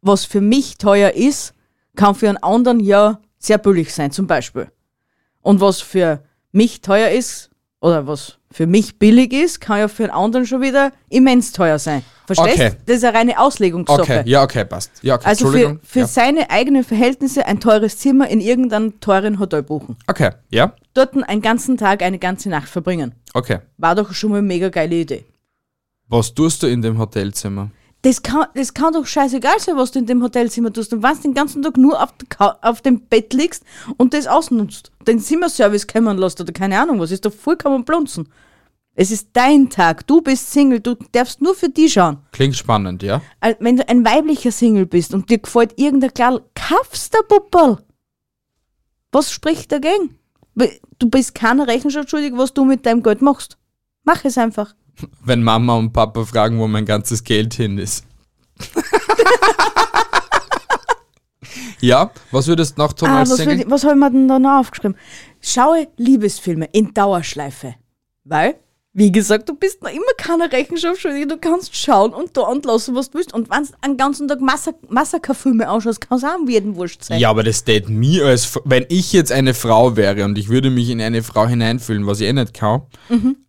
was 0.00 0.24
für 0.24 0.40
mich 0.40 0.78
teuer 0.78 1.10
ist, 1.10 1.52
kann 1.96 2.14
für 2.14 2.28
einen 2.30 2.38
anderen 2.38 2.80
ja 2.80 3.20
sehr 3.38 3.58
billig 3.58 3.92
sein, 3.92 4.10
zum 4.10 4.26
Beispiel. 4.26 4.68
Und 5.42 5.60
was 5.60 5.82
für 5.82 6.22
mich 6.52 6.80
teuer 6.80 7.10
ist, 7.10 7.50
oder 7.80 8.06
was 8.06 8.38
für 8.52 8.66
mich 8.66 8.98
billig 8.98 9.32
ist, 9.32 9.60
kann 9.60 9.78
ja 9.78 9.88
für 9.88 10.04
einen 10.04 10.12
anderen 10.12 10.46
schon 10.46 10.60
wieder 10.62 10.92
immens 11.08 11.52
teuer 11.52 11.78
sein. 11.78 12.04
Verstehst? 12.26 12.54
Okay. 12.54 12.72
Das 12.86 12.96
ist 12.98 13.04
eine 13.04 13.18
reine 13.18 13.38
Auslegungssache. 13.40 14.02
Okay, 14.02 14.22
ja, 14.26 14.42
okay, 14.42 14.64
passt. 14.64 14.92
Ja, 15.02 15.16
okay, 15.16 15.26
Also 15.26 15.46
für, 15.46 15.56
Entschuldigung. 15.56 15.80
für 15.82 15.98
ja. 16.00 16.06
seine 16.06 16.50
eigenen 16.50 16.84
Verhältnisse 16.84 17.44
ein 17.46 17.58
teures 17.58 17.98
Zimmer 17.98 18.28
in 18.28 18.40
irgendeinem 18.40 19.00
teuren 19.00 19.38
Hotel 19.40 19.62
buchen. 19.62 19.96
Okay, 20.06 20.30
ja, 20.50 20.74
Dort 20.94 21.16
einen 21.16 21.42
ganzen 21.42 21.76
Tag, 21.76 22.02
eine 22.02 22.18
ganze 22.18 22.50
Nacht 22.50 22.68
verbringen. 22.68 23.14
okay. 23.34 23.58
War 23.78 23.94
doch 23.94 24.12
schon 24.12 24.30
mal 24.30 24.38
eine 24.38 24.46
mega 24.46 24.68
geile 24.68 24.94
Idee. 24.94 25.24
Was 26.08 26.32
tust 26.34 26.62
du 26.62 26.66
in 26.66 26.82
dem 26.82 26.98
Hotelzimmer? 26.98 27.70
Das 28.02 28.22
kann, 28.22 28.46
das 28.54 28.74
kann 28.74 28.92
doch 28.92 29.06
scheißegal 29.06 29.60
sein, 29.60 29.76
was 29.76 29.92
du 29.92 30.00
in 30.00 30.06
dem 30.06 30.22
Hotelzimmer 30.22 30.72
tust. 30.72 30.92
Und 30.92 31.04
wenn 31.04 31.14
du 31.14 31.22
den 31.22 31.34
ganzen 31.34 31.62
Tag 31.62 31.76
nur 31.76 32.02
auf, 32.02 32.12
auf 32.60 32.82
dem 32.82 33.00
Bett 33.02 33.32
liegst 33.32 33.64
und 33.96 34.12
das 34.12 34.26
ausnutzt, 34.26 34.90
den 35.06 35.20
Zimmerservice 35.20 35.86
kümmern 35.86 36.18
lässt 36.18 36.40
oder 36.40 36.52
keine 36.52 36.80
Ahnung 36.80 36.98
was, 36.98 37.12
ist 37.12 37.24
doch 37.24 37.32
vollkommen 37.32 37.84
blunzen. 37.84 38.28
Es 38.94 39.10
ist 39.10 39.28
dein 39.32 39.70
Tag, 39.70 40.06
du 40.06 40.20
bist 40.20 40.52
Single, 40.52 40.80
du 40.80 40.96
darfst 41.12 41.40
nur 41.40 41.54
für 41.54 41.68
die 41.68 41.88
schauen. 41.88 42.18
Klingt 42.32 42.56
spannend, 42.56 43.02
ja? 43.02 43.22
Wenn 43.58 43.76
du 43.76 43.88
ein 43.88 44.04
weiblicher 44.04 44.52
Single 44.52 44.84
bist 44.84 45.14
und 45.14 45.30
dir 45.30 45.38
gefällt 45.38 45.78
irgendein 45.78 46.12
Kerl, 46.12 46.42
kaufst 46.54 47.14
der 47.14 47.22
Pupperl. 47.22 47.78
Was 49.12 49.32
spricht 49.32 49.72
dagegen? 49.72 50.18
Du 50.98 51.08
bist 51.08 51.34
keiner 51.34 51.68
Rechenschaft 51.68 52.10
schuldig, 52.10 52.32
was 52.36 52.52
du 52.52 52.64
mit 52.64 52.84
deinem 52.84 53.02
Geld 53.02 53.22
machst. 53.22 53.56
Mach 54.04 54.24
es 54.24 54.36
einfach. 54.36 54.74
Wenn 55.24 55.42
Mama 55.42 55.76
und 55.76 55.92
Papa 55.92 56.24
fragen, 56.24 56.58
wo 56.58 56.68
mein 56.68 56.84
ganzes 56.84 57.24
Geld 57.24 57.54
hin 57.54 57.78
ist. 57.78 58.04
ja, 61.80 62.10
was 62.30 62.46
würdest 62.46 62.76
du 62.76 62.82
noch 62.82 62.92
tun 62.92 63.08
Ah, 63.08 63.20
als 63.20 63.30
was, 63.30 63.44
würd 63.44 63.70
was 63.70 63.84
habe 63.84 63.94
ich 63.94 64.00
mir 64.00 64.10
denn 64.10 64.28
da 64.28 64.38
noch 64.38 64.60
aufgeschrieben? 64.60 64.96
Schaue 65.40 65.88
Liebesfilme 65.96 66.66
in 66.72 66.94
Dauerschleife. 66.94 67.74
Weil, 68.24 68.56
wie 68.94 69.10
gesagt, 69.10 69.48
du 69.48 69.54
bist 69.54 69.82
noch 69.82 69.90
immer 69.90 70.02
keine 70.18 70.52
Rechenschaft 70.52 71.00
schuldig. 71.00 71.26
Du 71.26 71.38
kannst 71.38 71.74
schauen 71.74 72.12
und 72.12 72.36
da 72.36 72.42
und 72.42 72.66
lassen, 72.66 72.94
was 72.94 73.10
du 73.10 73.18
willst. 73.18 73.32
Und 73.32 73.48
wenn 73.48 73.64
du 73.64 73.70
einen 73.80 73.96
ganzen 73.96 74.28
Tag 74.28 74.42
Massa 74.42 74.72
Massakerfilme 74.88 75.66
anschaust, 75.66 76.06
kann 76.06 76.18
es 76.18 76.24
auch 76.24 76.36
jedem 76.46 76.76
wurscht 76.76 77.02
sein. 77.02 77.18
Ja, 77.18 77.30
aber 77.30 77.42
das 77.42 77.64
tät 77.64 77.88
mir 77.88 78.26
als, 78.26 78.60
wenn 78.64 78.84
ich 78.90 79.14
jetzt 79.14 79.32
eine 79.32 79.54
Frau 79.54 79.96
wäre 79.96 80.24
und 80.26 80.36
ich 80.36 80.50
würde 80.50 80.68
mich 80.68 80.90
in 80.90 81.00
eine 81.00 81.22
Frau 81.22 81.46
hineinfühlen, 81.46 82.06
was 82.06 82.20
ich 82.20 82.28
eh 82.28 82.32
nicht 82.34 82.52
kann, 82.52 82.82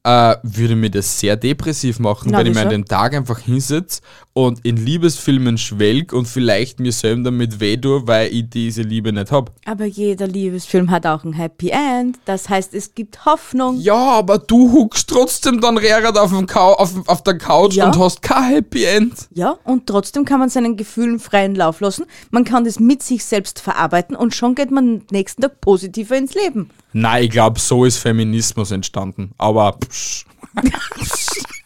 äh, 0.04 0.36
würde 0.44 0.78
mir 0.78 0.90
das 0.90 1.20
sehr 1.20 1.36
depressiv 1.36 2.00
machen, 2.00 2.30
Na, 2.32 2.38
wenn 2.38 2.48
ich 2.48 2.54
mir 2.54 2.62
an 2.62 2.70
dem 2.70 2.86
Tag 2.86 3.14
einfach 3.14 3.40
hinsitze 3.40 4.02
und 4.34 4.66
in 4.66 4.78
Liebesfilmen 4.78 5.58
schwelg 5.60 6.12
und 6.12 6.28
vielleicht 6.28 6.80
mir 6.80 6.92
selber 6.92 7.24
damit 7.26 7.60
weh 7.60 7.78
tue, 7.78 8.08
weil 8.08 8.34
ich 8.34 8.50
diese 8.50 8.82
Liebe 8.82 9.14
nicht 9.14 9.32
hab. 9.32 9.52
Aber 9.66 9.86
jeder 9.86 10.28
Liebesfilm 10.28 10.90
hat 10.90 11.06
auch 11.06 11.24
ein 11.24 11.34
Happy 11.34 11.70
End. 11.70 12.18
Das 12.26 12.50
heißt, 12.50 12.74
es 12.74 12.96
gibt 12.96 13.26
Hoffnung. 13.26 13.80
Ja, 13.80 13.96
aber 13.96 14.40
du 14.40 14.72
huckst 14.72 15.08
trotzdem 15.10 15.62
dann 15.62 15.78
rerat 15.78 16.18
auf, 16.18 16.32
dem 16.32 16.48
Kau 16.48 16.74
auf, 16.74 16.94
auf 17.08 17.22
der 17.24 17.38
Couch 17.38 17.76
Ja. 17.76 17.86
und 17.88 18.00
hast 18.00 18.24
kein 18.24 18.46
Happy 18.46 18.86
End. 18.86 19.14
Ja, 19.34 19.58
und 19.64 19.86
trotzdem 19.86 20.26
kann 20.26 20.40
man 20.40 20.50
seinen 20.50 20.78
Gefühlen 20.78 21.20
freien 21.20 21.54
Lauf 21.54 21.80
lassen. 21.80 22.06
Man 22.32 22.44
kann 22.44 22.66
das 22.66 22.80
mit 22.80 23.04
sich 23.04 23.24
selbst 23.26 23.60
verarbeiten 23.60 24.16
und 24.16 24.34
schon 24.34 24.56
geht 24.56 24.72
man 24.72 25.04
nächsten 25.12 25.44
Tag 25.44 25.62
positiver 25.62 26.18
ins 26.18 26.34
Leben. 26.34 26.72
Nein, 26.92 27.26
ich 27.26 27.30
glaube, 27.30 27.60
so 27.60 27.86
ist 27.86 27.98
Feminismus 27.98 28.72
entstanden. 28.72 29.32
Aber 29.38 29.74
psch, 29.74 30.26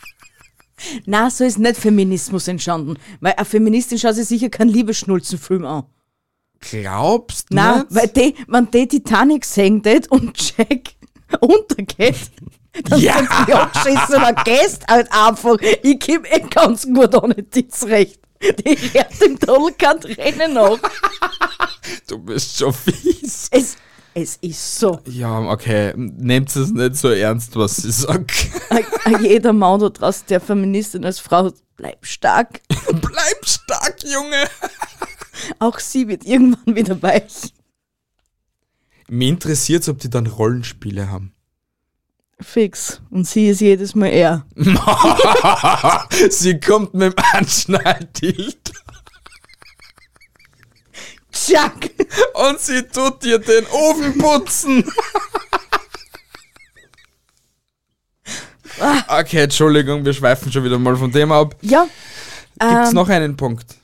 Na, 1.05 1.29
so 1.29 1.43
ist 1.43 1.57
nicht 1.59 1.77
Feminismus 1.77 2.47
entstanden. 2.47 2.97
Weil 3.19 3.33
eine 3.35 3.45
Feministin 3.45 3.97
schaut 3.97 4.15
sich 4.15 4.27
sicher 4.27 4.49
keinen 4.49 4.69
Liebesschnulzenfilm 4.69 5.65
an. 5.65 5.83
glaubst 6.59 7.47
Na, 7.51 7.77
nicht? 7.79 7.87
weil 7.95 8.07
die, 8.09 8.35
wenn 8.47 8.69
die 8.71 8.87
Titanic 8.87 9.45
sehen 9.45 9.81
tät 9.83 10.09
und 10.11 10.37
Jack 10.57 10.89
untergeht, 11.41 12.31
dann 12.83 12.99
Ja. 12.99 13.13
sagt 13.17 13.47
die 13.47 13.53
abgeschissen, 13.53 14.21
dann 14.21 14.35
gehst 14.43 14.87
halt 14.87 15.07
einfach. 15.11 15.57
Ich 15.61 15.99
komm 15.99 16.25
eh 16.25 16.39
ganz 16.49 16.83
gut 16.85 17.15
ohne 17.15 17.35
dich 17.35 17.71
zurecht. 17.71 18.19
Die 18.41 18.75
hört 18.93 19.19
im 19.23 19.39
Tunnel 19.39 19.71
kein 19.79 19.99
Tränen 19.99 20.53
nach. 20.53 20.77
Du 22.07 22.19
bist 22.19 22.55
schon 22.57 22.71
fies. 22.71 23.47
Es, 23.49 23.77
es 24.19 24.37
ist 24.37 24.79
so. 24.79 24.99
Ja, 25.05 25.39
okay, 25.49 25.93
nehmt 25.95 26.55
es 26.55 26.71
nicht 26.71 26.95
so 26.95 27.09
ernst, 27.09 27.55
was 27.55 27.85
ich 27.85 27.95
sag. 27.95 28.31
Ein- 28.69 28.85
ein 29.05 29.23
Jeder 29.23 29.53
Mann 29.53 29.79
da 29.79 29.89
draußen, 29.89 30.25
der 30.27 30.41
Feministin 30.41 31.05
als 31.05 31.19
Frau, 31.19 31.51
bleib 31.75 32.03
stark. 32.05 32.61
Bleib 32.87 33.45
stark, 33.45 33.97
Junge. 34.03 34.47
Auch 35.59 35.77
sie 35.79 36.07
wird 36.07 36.25
irgendwann 36.25 36.75
wieder 36.75 36.99
weich. 37.01 37.53
Mich 39.07 39.29
interessiert 39.29 39.87
ob 39.87 39.99
die 39.99 40.09
dann 40.09 40.25
Rollenspiele 40.25 41.09
haben. 41.11 41.33
Fix. 42.39 43.01
Und 43.11 43.27
sie 43.27 43.47
ist 43.49 43.61
jedes 43.61 43.93
Mal 43.95 44.07
er. 44.07 44.45
Sie 46.29 46.59
kommt 46.59 46.93
mit 46.93 47.13
dem 47.17 47.23
Anschnalltilt 47.33 48.71
Chuck! 51.47 51.89
und 52.33 52.59
sie 52.59 52.83
tut 52.83 53.23
dir 53.23 53.39
den 53.39 53.65
Ofen 53.67 54.17
putzen. 54.17 54.83
Okay, 59.07 59.43
Entschuldigung, 59.43 60.05
wir 60.05 60.13
schweifen 60.13 60.51
schon 60.51 60.63
wieder 60.63 60.77
mal 60.77 60.95
von 60.95 61.11
dem 61.11 61.31
ab. 61.31 61.55
Ja. 61.61 61.87
Gibt's 62.59 62.89
ähm, 62.89 62.95
noch 62.95 63.09
einen 63.09 63.35
Punkt 63.35 63.75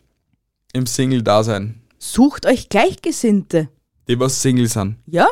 im 0.73 0.85
Single-Dasein, 0.85 1.81
Sucht 1.99 2.45
euch 2.45 2.69
Gleichgesinnte. 2.69 3.69
die 4.07 4.19
was 4.19 4.41
Single 4.41 4.67
sind? 4.67 4.97
Ja? 5.05 5.27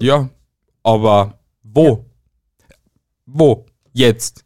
Ja, 0.00 0.28
aber 0.82 1.38
wo? 1.62 2.06
Wo? 3.26 3.66
Jetzt? 3.92 4.44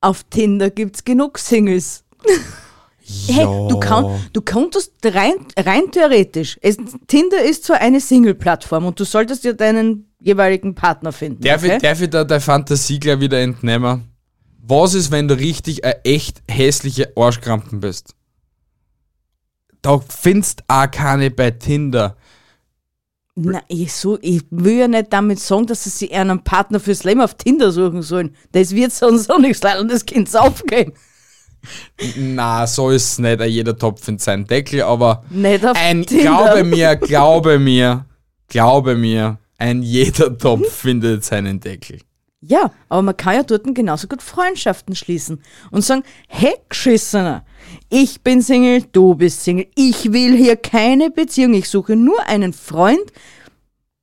Auf 0.00 0.24
Tinder 0.24 0.70
gibt's 0.70 1.04
genug 1.04 1.38
Singles. 1.38 2.04
Hey, 3.26 3.44
du, 3.44 3.80
kann, 3.80 4.20
du 4.32 4.42
könntest 4.42 4.92
rein, 5.04 5.34
rein 5.58 5.90
theoretisch, 5.90 6.58
es, 6.60 6.76
Tinder 7.06 7.42
ist 7.42 7.64
zwar 7.64 7.80
eine 7.80 8.00
Single-Plattform 8.00 8.84
und 8.84 9.00
du 9.00 9.04
solltest 9.04 9.44
ja 9.44 9.54
deinen 9.54 10.12
jeweiligen 10.20 10.74
Partner 10.74 11.12
finden. 11.12 11.42
Darf, 11.42 11.62
okay? 11.62 11.76
ich, 11.76 11.82
darf 11.82 12.00
ich 12.02 12.10
da 12.10 12.24
der 12.24 12.40
Fantasie 12.40 13.00
gleich 13.00 13.20
wieder 13.20 13.40
entnehmen? 13.40 14.04
Was 14.60 14.92
ist, 14.92 15.10
wenn 15.10 15.26
du 15.26 15.38
richtig 15.38 15.84
eine 15.84 16.04
echt 16.04 16.42
hässliche 16.50 17.12
Arschkrampen 17.16 17.80
bist? 17.80 18.14
Da 19.80 20.00
findest 20.06 20.64
auch 20.68 20.90
keine 20.90 21.30
bei 21.30 21.52
Tinder. 21.52 22.16
Na, 23.36 23.62
ich, 23.68 23.94
so, 23.94 24.18
ich 24.20 24.42
will 24.50 24.78
ja 24.78 24.88
nicht 24.88 25.12
damit 25.12 25.38
sagen, 25.38 25.66
dass 25.66 25.84
sie 25.84 25.90
sich 25.90 26.12
einen 26.12 26.42
Partner 26.42 26.80
fürs 26.80 27.04
Leben 27.04 27.20
auf 27.20 27.34
Tinder 27.34 27.70
suchen 27.70 28.02
sollen. 28.02 28.34
Das 28.52 28.74
wird 28.74 28.92
sonst 28.92 29.30
auch 29.30 29.38
nichts 29.38 29.62
leider 29.62 29.80
und 29.80 29.90
das 29.90 30.04
Kind 30.04 30.34
aufgehen. 30.36 30.92
Na, 32.16 32.66
so 32.66 32.90
ist 32.90 33.12
es 33.12 33.18
nicht. 33.18 33.40
Jeder 33.42 33.76
Topf 33.76 34.06
in 34.08 34.18
seinen 34.18 34.46
Deckel, 34.46 34.82
aber 34.82 35.24
ein, 35.74 36.02
glaube 36.02 36.64
mir, 36.64 36.96
glaube 37.00 37.58
mir, 37.58 38.06
glaube 38.48 38.94
mir, 38.94 39.38
ein 39.58 39.82
jeder 39.82 40.36
Topf 40.36 40.70
findet 40.72 41.24
seinen 41.24 41.60
Deckel. 41.60 42.00
Ja, 42.40 42.70
aber 42.88 43.02
man 43.02 43.16
kann 43.16 43.34
ja 43.34 43.42
dort 43.42 43.64
genauso 43.74 44.06
gut 44.06 44.22
Freundschaften 44.22 44.94
schließen 44.94 45.42
und 45.72 45.82
sagen, 45.82 46.04
hey, 46.28 46.54
Geschissener, 46.68 47.44
ich 47.90 48.22
bin 48.22 48.42
Single, 48.42 48.84
du 48.92 49.16
bist 49.16 49.42
Single, 49.42 49.66
ich 49.74 50.12
will 50.12 50.36
hier 50.36 50.54
keine 50.54 51.10
Beziehung, 51.10 51.54
ich 51.54 51.68
suche 51.68 51.96
nur 51.96 52.24
einen 52.26 52.52
Freund, 52.52 53.12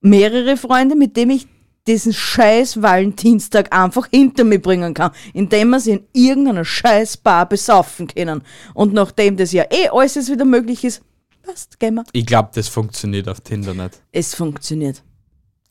mehrere 0.02 0.58
Freunde, 0.58 0.98
mit 0.98 1.16
dem 1.16 1.30
ich 1.30 1.48
diesen 1.88 2.14
scheiß 2.14 2.82
Valentinstag 2.82 3.76
einfach 3.76 4.08
hinter 4.08 4.44
mir 4.44 4.60
bringen 4.62 4.94
kann, 4.94 5.12
indem 5.34 5.70
wir 5.70 5.80
sie 5.80 5.92
in 5.92 6.08
irgendeiner 6.14 6.66
scheiß 6.66 7.18
Bar 7.18 7.48
besaufen 7.48 8.08
können. 8.08 8.42
Und 8.74 8.94
nachdem 8.94 9.38
das 9.38 9.52
ja 9.52 9.66
eh 9.72 9.90
alles 9.90 10.16
jetzt 10.16 10.32
wieder 10.32 10.46
möglich 10.46 10.84
ist, 10.84 11.02
passt, 11.44 11.80
gehen 11.80 11.96
wir. 11.96 12.04
Ich 12.12 12.26
glaube, 12.26 12.50
das 12.54 12.68
funktioniert 12.68 13.30
auf 13.30 13.42
Tinder 13.42 13.74
nicht. 13.74 14.02
Es 14.12 14.34
funktioniert. 14.34 15.04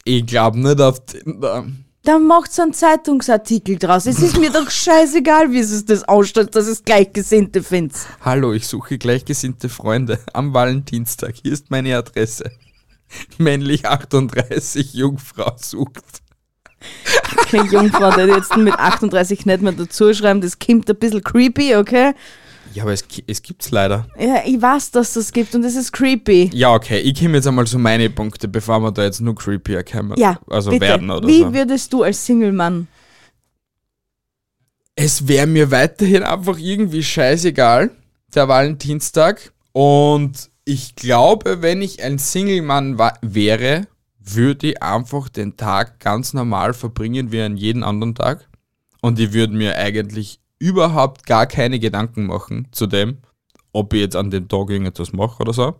Ich 0.04 0.24
glaube 0.26 0.58
nicht 0.58 0.80
auf 0.80 1.04
Tinder. 1.04 1.66
Dann 2.04 2.26
macht's 2.26 2.60
einen 2.60 2.74
Zeitungsartikel 2.74 3.78
draus. 3.78 4.04
Es 4.04 4.20
ist 4.20 4.38
mir 4.38 4.50
doch 4.50 4.70
scheißegal, 4.70 5.50
wie 5.50 5.60
es 5.60 5.86
das 5.86 6.04
ausstellt, 6.04 6.54
dass 6.54 6.66
es 6.66 6.84
Gleichgesinnte 6.84 7.62
findet. 7.62 7.96
Hallo, 8.20 8.52
ich 8.52 8.66
suche 8.66 8.98
gleichgesinnte 8.98 9.70
Freunde 9.70 10.20
am 10.34 10.52
Valentinstag. 10.52 11.36
Hier 11.42 11.54
ist 11.54 11.70
meine 11.70 11.96
Adresse. 11.96 12.50
Männlich 13.38 13.86
38, 13.86 14.94
Jungfrau 14.94 15.54
sucht. 15.56 16.22
Okay, 17.38 17.62
Jungfrau, 17.70 18.10
der 18.10 18.26
jetzt 18.26 18.56
mit 18.56 18.74
38 18.74 19.46
nicht 19.46 19.62
mehr 19.62 19.72
dazu 19.72 20.12
schreiben, 20.12 20.40
das 20.40 20.58
kommt 20.58 20.88
ein 20.88 20.96
bisschen 20.96 21.22
creepy, 21.22 21.76
okay? 21.76 22.12
Ja, 22.74 22.82
aber 22.82 22.92
es, 22.92 23.04
es 23.26 23.42
gibt's 23.42 23.70
leider. 23.70 24.06
Ja, 24.18 24.42
ich 24.44 24.60
weiß, 24.60 24.90
dass 24.90 25.14
das 25.14 25.32
gibt 25.32 25.54
und 25.54 25.64
es 25.64 25.76
ist 25.76 25.92
creepy. 25.92 26.50
Ja, 26.52 26.74
okay, 26.74 26.98
ich 26.98 27.18
komme 27.18 27.36
jetzt 27.36 27.46
einmal 27.46 27.66
zu 27.66 27.78
meine 27.78 28.10
Punkte, 28.10 28.48
bevor 28.48 28.80
wir 28.80 28.90
da 28.90 29.04
jetzt 29.04 29.20
nur 29.20 29.34
creepier 29.36 29.84
kommen. 29.84 30.18
Ja, 30.18 30.38
also 30.48 30.70
bitte. 30.70 30.86
werden 30.86 31.10
oder 31.10 31.26
Wie 31.26 31.40
so. 31.40 31.54
würdest 31.54 31.92
du 31.92 32.02
als 32.02 32.26
Single-Mann? 32.26 32.88
Es 34.96 35.26
wäre 35.28 35.46
mir 35.46 35.70
weiterhin 35.70 36.22
einfach 36.22 36.58
irgendwie 36.58 37.02
scheißegal, 37.02 37.90
der 38.34 38.48
Valentinstag. 38.48 39.52
Und 39.72 40.50
ich 40.64 40.96
glaube, 40.96 41.62
wenn 41.62 41.82
ich 41.82 42.02
ein 42.02 42.18
Single-Mann 42.18 42.98
wäre, 43.20 43.86
würde 44.18 44.68
ich 44.68 44.82
einfach 44.82 45.28
den 45.28 45.56
Tag 45.56 46.00
ganz 46.00 46.32
normal 46.32 46.72
verbringen 46.72 47.30
wie 47.32 47.42
an 47.42 47.56
jeden 47.56 47.82
anderen 47.82 48.14
Tag. 48.14 48.48
Und 49.02 49.18
ich 49.18 49.32
würde 49.34 49.54
mir 49.54 49.76
eigentlich 49.76 50.40
überhaupt 50.58 51.26
gar 51.26 51.46
keine 51.46 51.78
Gedanken 51.78 52.26
machen 52.26 52.68
zu 52.72 52.86
dem, 52.86 53.18
ob 53.72 53.92
ich 53.92 54.00
jetzt 54.00 54.16
an 54.16 54.30
dem 54.30 54.48
Tag 54.48 54.70
irgendetwas 54.70 55.12
mache 55.12 55.42
oder 55.42 55.52
so. 55.52 55.74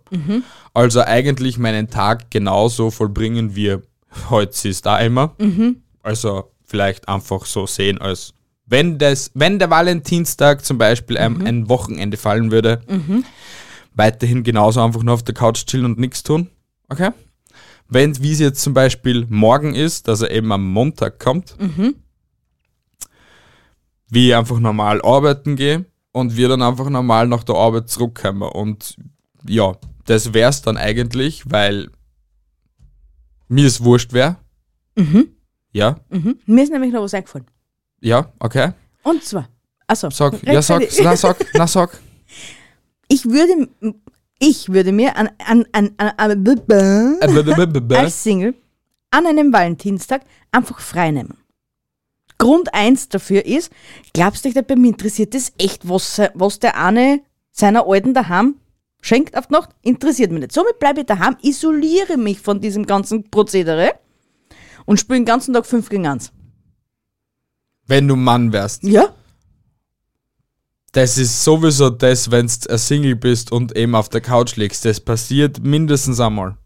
Also 0.75 1.01
eigentlich 1.01 1.57
meinen 1.57 1.89
Tag 1.89 2.31
genauso 2.31 2.91
vollbringen 2.91 3.57
wie 3.57 3.77
heute 4.29 4.69
ist 4.69 4.85
da 4.85 4.99
immer. 4.99 5.35
Also 6.03 6.51
vielleicht 6.67 7.09
einfach 7.09 7.47
so 7.47 7.67
sehen 7.67 7.99
als 7.99 8.35
wenn 8.67 8.99
das, 8.99 9.31
wenn 9.35 9.59
der 9.59 9.69
Valentinstag 9.69 10.65
zum 10.65 10.79
Beispiel 10.79 11.19
einem 11.19 11.45
ein 11.47 11.69
Wochenende 11.69 12.17
fallen 12.17 12.51
würde, 12.51 12.81
weiterhin 13.95 14.43
genauso 14.43 14.81
einfach 14.83 15.03
nur 15.03 15.15
auf 15.15 15.23
der 15.23 15.35
Couch 15.35 15.67
chillen 15.67 15.87
und 15.87 15.99
nichts 15.99 16.23
tun. 16.23 16.51
Okay? 16.89 17.11
Wenn, 17.89 18.21
wie 18.23 18.33
es 18.33 18.39
jetzt 18.39 18.63
zum 18.63 18.75
Beispiel 18.75 19.27
morgen 19.29 19.75
ist, 19.75 20.09
dass 20.09 20.21
er 20.21 20.31
eben 20.31 20.53
am 20.53 20.71
Montag 20.71 21.19
kommt, 21.19 21.57
wie 24.09 24.29
ich 24.29 24.35
einfach 24.37 24.59
normal 24.59 25.03
arbeiten 25.03 25.57
gehe 25.57 25.85
und 26.13 26.37
wir 26.37 26.49
dann 26.49 26.63
einfach 26.63 26.89
normal 26.89 27.27
nach 27.29 27.45
der 27.45 27.57
Arbeit 27.57 27.89
zurückkommen. 27.89 28.43
Und 28.43 28.97
ja, 29.47 29.77
das 30.07 30.33
wär's 30.35 30.63
dann 30.63 30.77
eigentlich, 30.77 31.51
weil 31.51 31.91
mir 33.49 33.67
es 33.67 33.83
wurscht 33.83 34.13
wäre. 34.13 34.37
Ja? 35.73 36.01
Mhm. 36.09 36.39
Mir 36.47 36.65
ist 36.65 36.73
nämlich 36.73 36.93
noch 36.93 37.03
was 37.03 37.15
eingefallen. 37.15 37.47
Ja, 38.01 38.33
okay. 38.39 38.73
Und 39.03 39.23
zwar, 39.25 39.49
also 39.87 40.11
Sag, 40.11 40.43
ja, 40.43 40.63
sag, 40.63 40.83
na, 41.03 41.17
sag, 41.17 41.47
na, 41.55 41.67
sag. 41.67 42.01
ich 43.15 43.27
würde, 43.27 43.69
ich 44.41 44.69
würde 44.73 44.91
mir 44.91 45.17
an, 45.17 45.31
an, 45.47 45.65
an, 45.73 45.95
an, 45.99 46.13
an 46.17 46.45
als 47.93 48.23
Single 48.23 48.55
an 49.11 49.27
einem 49.27 49.53
Valentinstag 49.53 50.23
einfach 50.51 50.81
frei 50.81 51.13
nehmen. 51.13 51.39
Grund 52.39 52.75
eins 52.75 53.09
dafür 53.09 53.47
ist, 53.47 53.71
glaubst 54.13 54.45
du 54.45 54.49
nicht, 54.49 54.67
bei 54.67 54.75
mir 54.75 54.89
interessiert 54.89 55.35
das 55.35 55.53
echt, 55.57 55.89
was, 55.89 56.21
was 56.35 56.59
der 56.59 56.77
eine 56.77 57.21
seiner 57.53 57.87
Alten 57.87 58.13
daheim 58.13 58.57
schenkt 59.01 59.37
auf 59.37 59.47
die 59.47 59.53
Nacht? 59.53 59.71
Interessiert 59.83 60.33
mich 60.33 60.41
nicht. 60.41 60.53
Somit 60.53 60.81
bleibe 60.81 61.01
ich 61.01 61.07
daheim, 61.07 61.37
isoliere 61.43 62.17
mich 62.17 62.41
von 62.41 62.61
diesem 62.61 62.87
ganzen 62.87 63.31
Prozedere 63.31 63.93
und 64.87 64.99
spiele 64.99 65.21
den 65.21 65.27
ganzen 65.27 65.55
Tag 65.55 65.67
5 65.67 65.89
gegen 65.89 66.09
1. 66.09 66.33
Wenn 67.87 68.09
du 68.09 68.17
Mann 68.17 68.53
wärst. 68.53 68.83
Ja? 68.83 69.15
Das 70.95 71.19
ist 71.19 71.43
sowieso 71.43 71.91
das, 71.91 72.31
wenn 72.31 72.47
du 72.47 72.71
ein 72.71 72.79
Single 72.79 73.17
bist 73.17 73.51
und 73.51 73.77
eben 73.77 73.97
auf 73.97 74.09
der 74.09 74.21
Couch 74.21 74.55
liegst. 74.55 74.85
Das 74.85 75.01
passiert 75.01 75.59
mindestens 75.63 76.21
einmal. 76.21 76.57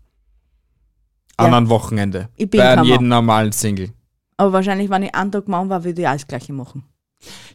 An 1.38 1.50
Ja. 1.50 1.56
einem 1.56 1.68
Wochenende. 1.70 2.28
Ich 2.36 2.50
bin 2.50 2.60
Bei 2.60 2.74
kein 2.74 2.84
jedem 2.84 3.08
normalen 3.08 3.52
Single. 3.52 3.90
Aber 4.36 4.52
wahrscheinlich, 4.52 4.90
wenn 4.90 5.04
ich 5.04 5.14
einen 5.14 5.32
Tag 5.32 5.48
Mann 5.48 5.68
war, 5.70 5.82
würde 5.82 6.02
ich 6.02 6.06
das 6.06 6.26
Gleiche 6.26 6.52
machen. 6.52 6.84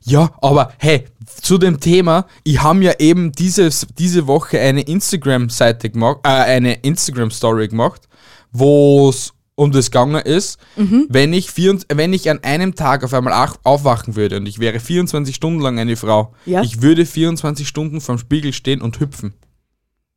Ja, 0.02 0.32
aber 0.42 0.74
hey, 0.80 1.06
zu 1.42 1.58
dem 1.58 1.80
Thema, 1.80 2.26
ich 2.44 2.62
habe 2.62 2.84
ja 2.84 2.94
eben 3.00 3.32
dieses, 3.32 3.88
diese 3.98 4.26
Woche 4.28 4.60
eine 4.60 4.82
Instagram-Seite 4.82 5.92
gemacht, 5.92 6.20
äh, 6.24 6.30
eine 6.30 6.74
Instagram-Story 6.74 7.68
gemacht, 7.70 8.08
wo 8.52 9.10
es 9.10 9.33
um 9.56 9.72
das 9.72 9.92
gegangen 9.92 10.16
ist, 10.26 10.58
Mhm. 10.78 11.06
wenn, 11.10 11.32
ich 11.34 11.52
vier, 11.52 11.78
wenn 11.94 12.12
ich 12.13 12.30
an 12.30 12.44
einem 12.44 12.74
Tag 12.76 13.04
auf 13.04 13.13
einmal 13.13 13.34
ach- 13.34 13.58
aufwachen 13.63 14.16
würde 14.16 14.38
und 14.38 14.46
ich 14.48 14.60
wäre 14.60 14.80
24 14.80 15.36
Stunden 15.36 15.62
lang 15.62 15.78
eine 15.80 15.96
Frau, 15.96 16.34
Ja. 16.46 16.62
ich 16.62 16.82
würde 16.82 17.06
24 17.06 17.68
Stunden 17.68 18.02
vorm 18.02 18.18
Spiegel 18.18 18.52
stehen 18.54 18.82
und 18.82 19.00
hüpfen. 19.00 19.34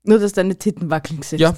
Nur, 0.04 0.18
dass 0.18 0.32
deine 0.32 0.56
Titten 0.58 0.88
wackeln 0.88 1.22
sind. 1.22 1.40
Ja. 1.40 1.54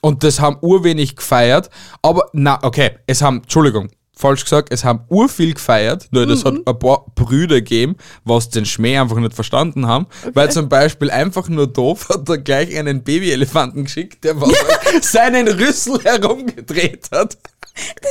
Und 0.00 0.22
das 0.22 0.38
haben 0.38 0.58
urwenig 0.60 1.16
gefeiert, 1.16 1.70
aber 2.02 2.28
na, 2.34 2.62
okay, 2.62 2.98
es 3.06 3.22
haben, 3.22 3.38
Entschuldigung, 3.38 3.88
falsch 4.16 4.44
gesagt, 4.44 4.68
es 4.72 4.84
haben 4.84 5.00
urviel 5.08 5.54
gefeiert, 5.54 6.08
nur 6.12 6.26
das 6.26 6.44
hat 6.44 6.54
ein 6.66 6.78
paar 6.78 7.04
Brüder 7.14 7.56
gegeben, 7.56 7.96
was 8.24 8.48
den 8.48 8.64
Schmäh 8.64 8.98
einfach 8.98 9.16
nicht 9.16 9.34
verstanden 9.34 9.86
haben, 9.86 10.06
weil 10.34 10.50
zum 10.52 10.68
Beispiel 10.68 11.10
einfach 11.10 11.48
nur 11.48 11.66
doof 11.66 12.08
hat 12.08 12.28
er 12.28 12.38
gleich 12.38 12.76
einen 12.78 13.02
Babyelefanten 13.02 13.84
geschickt, 13.84 14.22
der 14.24 14.40
was 14.40 14.50
seinen 15.02 15.48
Rüssel 15.48 15.98
herumgedreht 16.04 17.08
hat. 17.12 17.36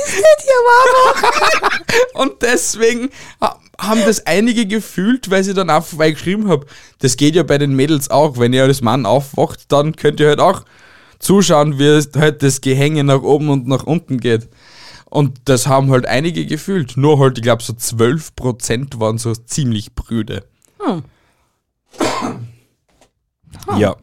Und 2.14 2.42
deswegen 2.42 3.08
ha- 3.40 3.58
haben 3.78 4.00
das 4.04 4.26
einige 4.26 4.66
gefühlt, 4.66 5.30
weil 5.30 5.42
sie 5.42 5.54
dann 5.54 5.70
auch 5.70 5.84
vorbei 5.84 6.10
geschrieben 6.10 6.48
habe. 6.48 6.66
Das 6.98 7.16
geht 7.16 7.34
ja 7.34 7.42
bei 7.42 7.58
den 7.58 7.74
Mädels 7.74 8.10
auch. 8.10 8.38
Wenn 8.38 8.52
ihr 8.52 8.64
als 8.64 8.82
Mann 8.82 9.06
aufwacht, 9.06 9.72
dann 9.72 9.96
könnt 9.96 10.20
ihr 10.20 10.28
halt 10.28 10.40
auch 10.40 10.62
zuschauen, 11.18 11.78
wie 11.78 12.00
halt 12.18 12.42
das 12.42 12.60
Gehänge 12.60 13.04
nach 13.04 13.22
oben 13.22 13.48
und 13.48 13.66
nach 13.66 13.84
unten 13.84 14.20
geht. 14.20 14.48
Und 15.14 15.42
das 15.44 15.68
haben 15.68 15.90
halt 15.92 16.06
einige 16.06 16.44
gefühlt. 16.44 16.96
Nur 16.96 17.20
halt, 17.20 17.38
ich 17.38 17.44
glaube, 17.44 17.62
so 17.62 17.72
12% 17.72 18.98
waren 18.98 19.16
so 19.16 19.32
ziemlich 19.32 19.94
prüde. 19.94 20.44
Hm. 20.80 21.04
Ja. 23.78 23.94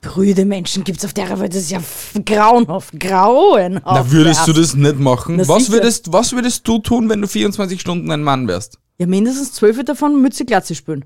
Brüde 0.00 0.46
Menschen 0.46 0.82
gibt's 0.84 1.04
auf 1.04 1.12
der 1.12 1.38
Welt, 1.38 1.52
das 1.54 1.62
ist 1.64 1.70
ja 1.70 1.80
grauenhaft, 2.24 2.98
grauenhaft. 2.98 3.84
Na, 3.84 4.10
würdest 4.10 4.48
du 4.48 4.52
das 4.54 4.74
nicht 4.74 4.98
machen? 4.98 5.36
Na, 5.36 5.46
Was 5.46 5.70
würdest, 5.70 6.12
was 6.12 6.32
würdest 6.32 6.66
du 6.66 6.78
tun, 6.78 7.08
wenn 7.10 7.20
du 7.20 7.28
24 7.28 7.78
Stunden 7.80 8.10
ein 8.10 8.22
Mann 8.22 8.48
wärst? 8.48 8.78
Ja, 8.98 9.06
mindestens 9.06 9.52
zwölf 9.52 9.82
davon 9.84 10.22
Mütze 10.22 10.44
Glatze 10.46 10.74
spülen. 10.74 11.04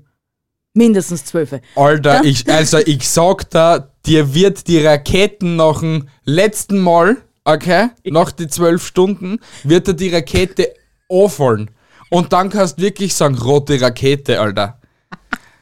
Mindestens 0.73 1.25
zwölf. 1.25 1.53
Alter, 1.75 2.15
Ja. 2.15 2.23
ich, 2.23 2.49
also 2.49 2.77
ich 2.77 3.09
sag 3.09 3.49
da, 3.49 3.91
dir 4.05 4.33
wird 4.33 4.67
die 4.67 4.79
Raketen 4.79 5.57
nach 5.57 5.81
dem 5.81 6.07
letzten 6.23 6.79
Mal, 6.79 7.17
okay, 7.43 7.89
nach 8.05 8.31
die 8.31 8.47
zwölf 8.47 8.85
Stunden, 8.85 9.39
wird 9.63 9.87
dir 9.87 9.93
die 9.93 10.09
Rakete 10.09 10.73
auffallen. 11.09 11.71
Und 12.09 12.33
dann 12.33 12.49
kannst 12.49 12.77
du 12.77 12.83
wirklich 12.83 13.15
sagen, 13.15 13.35
rote 13.35 13.79
Rakete, 13.79 14.39
Alter. 14.39 14.79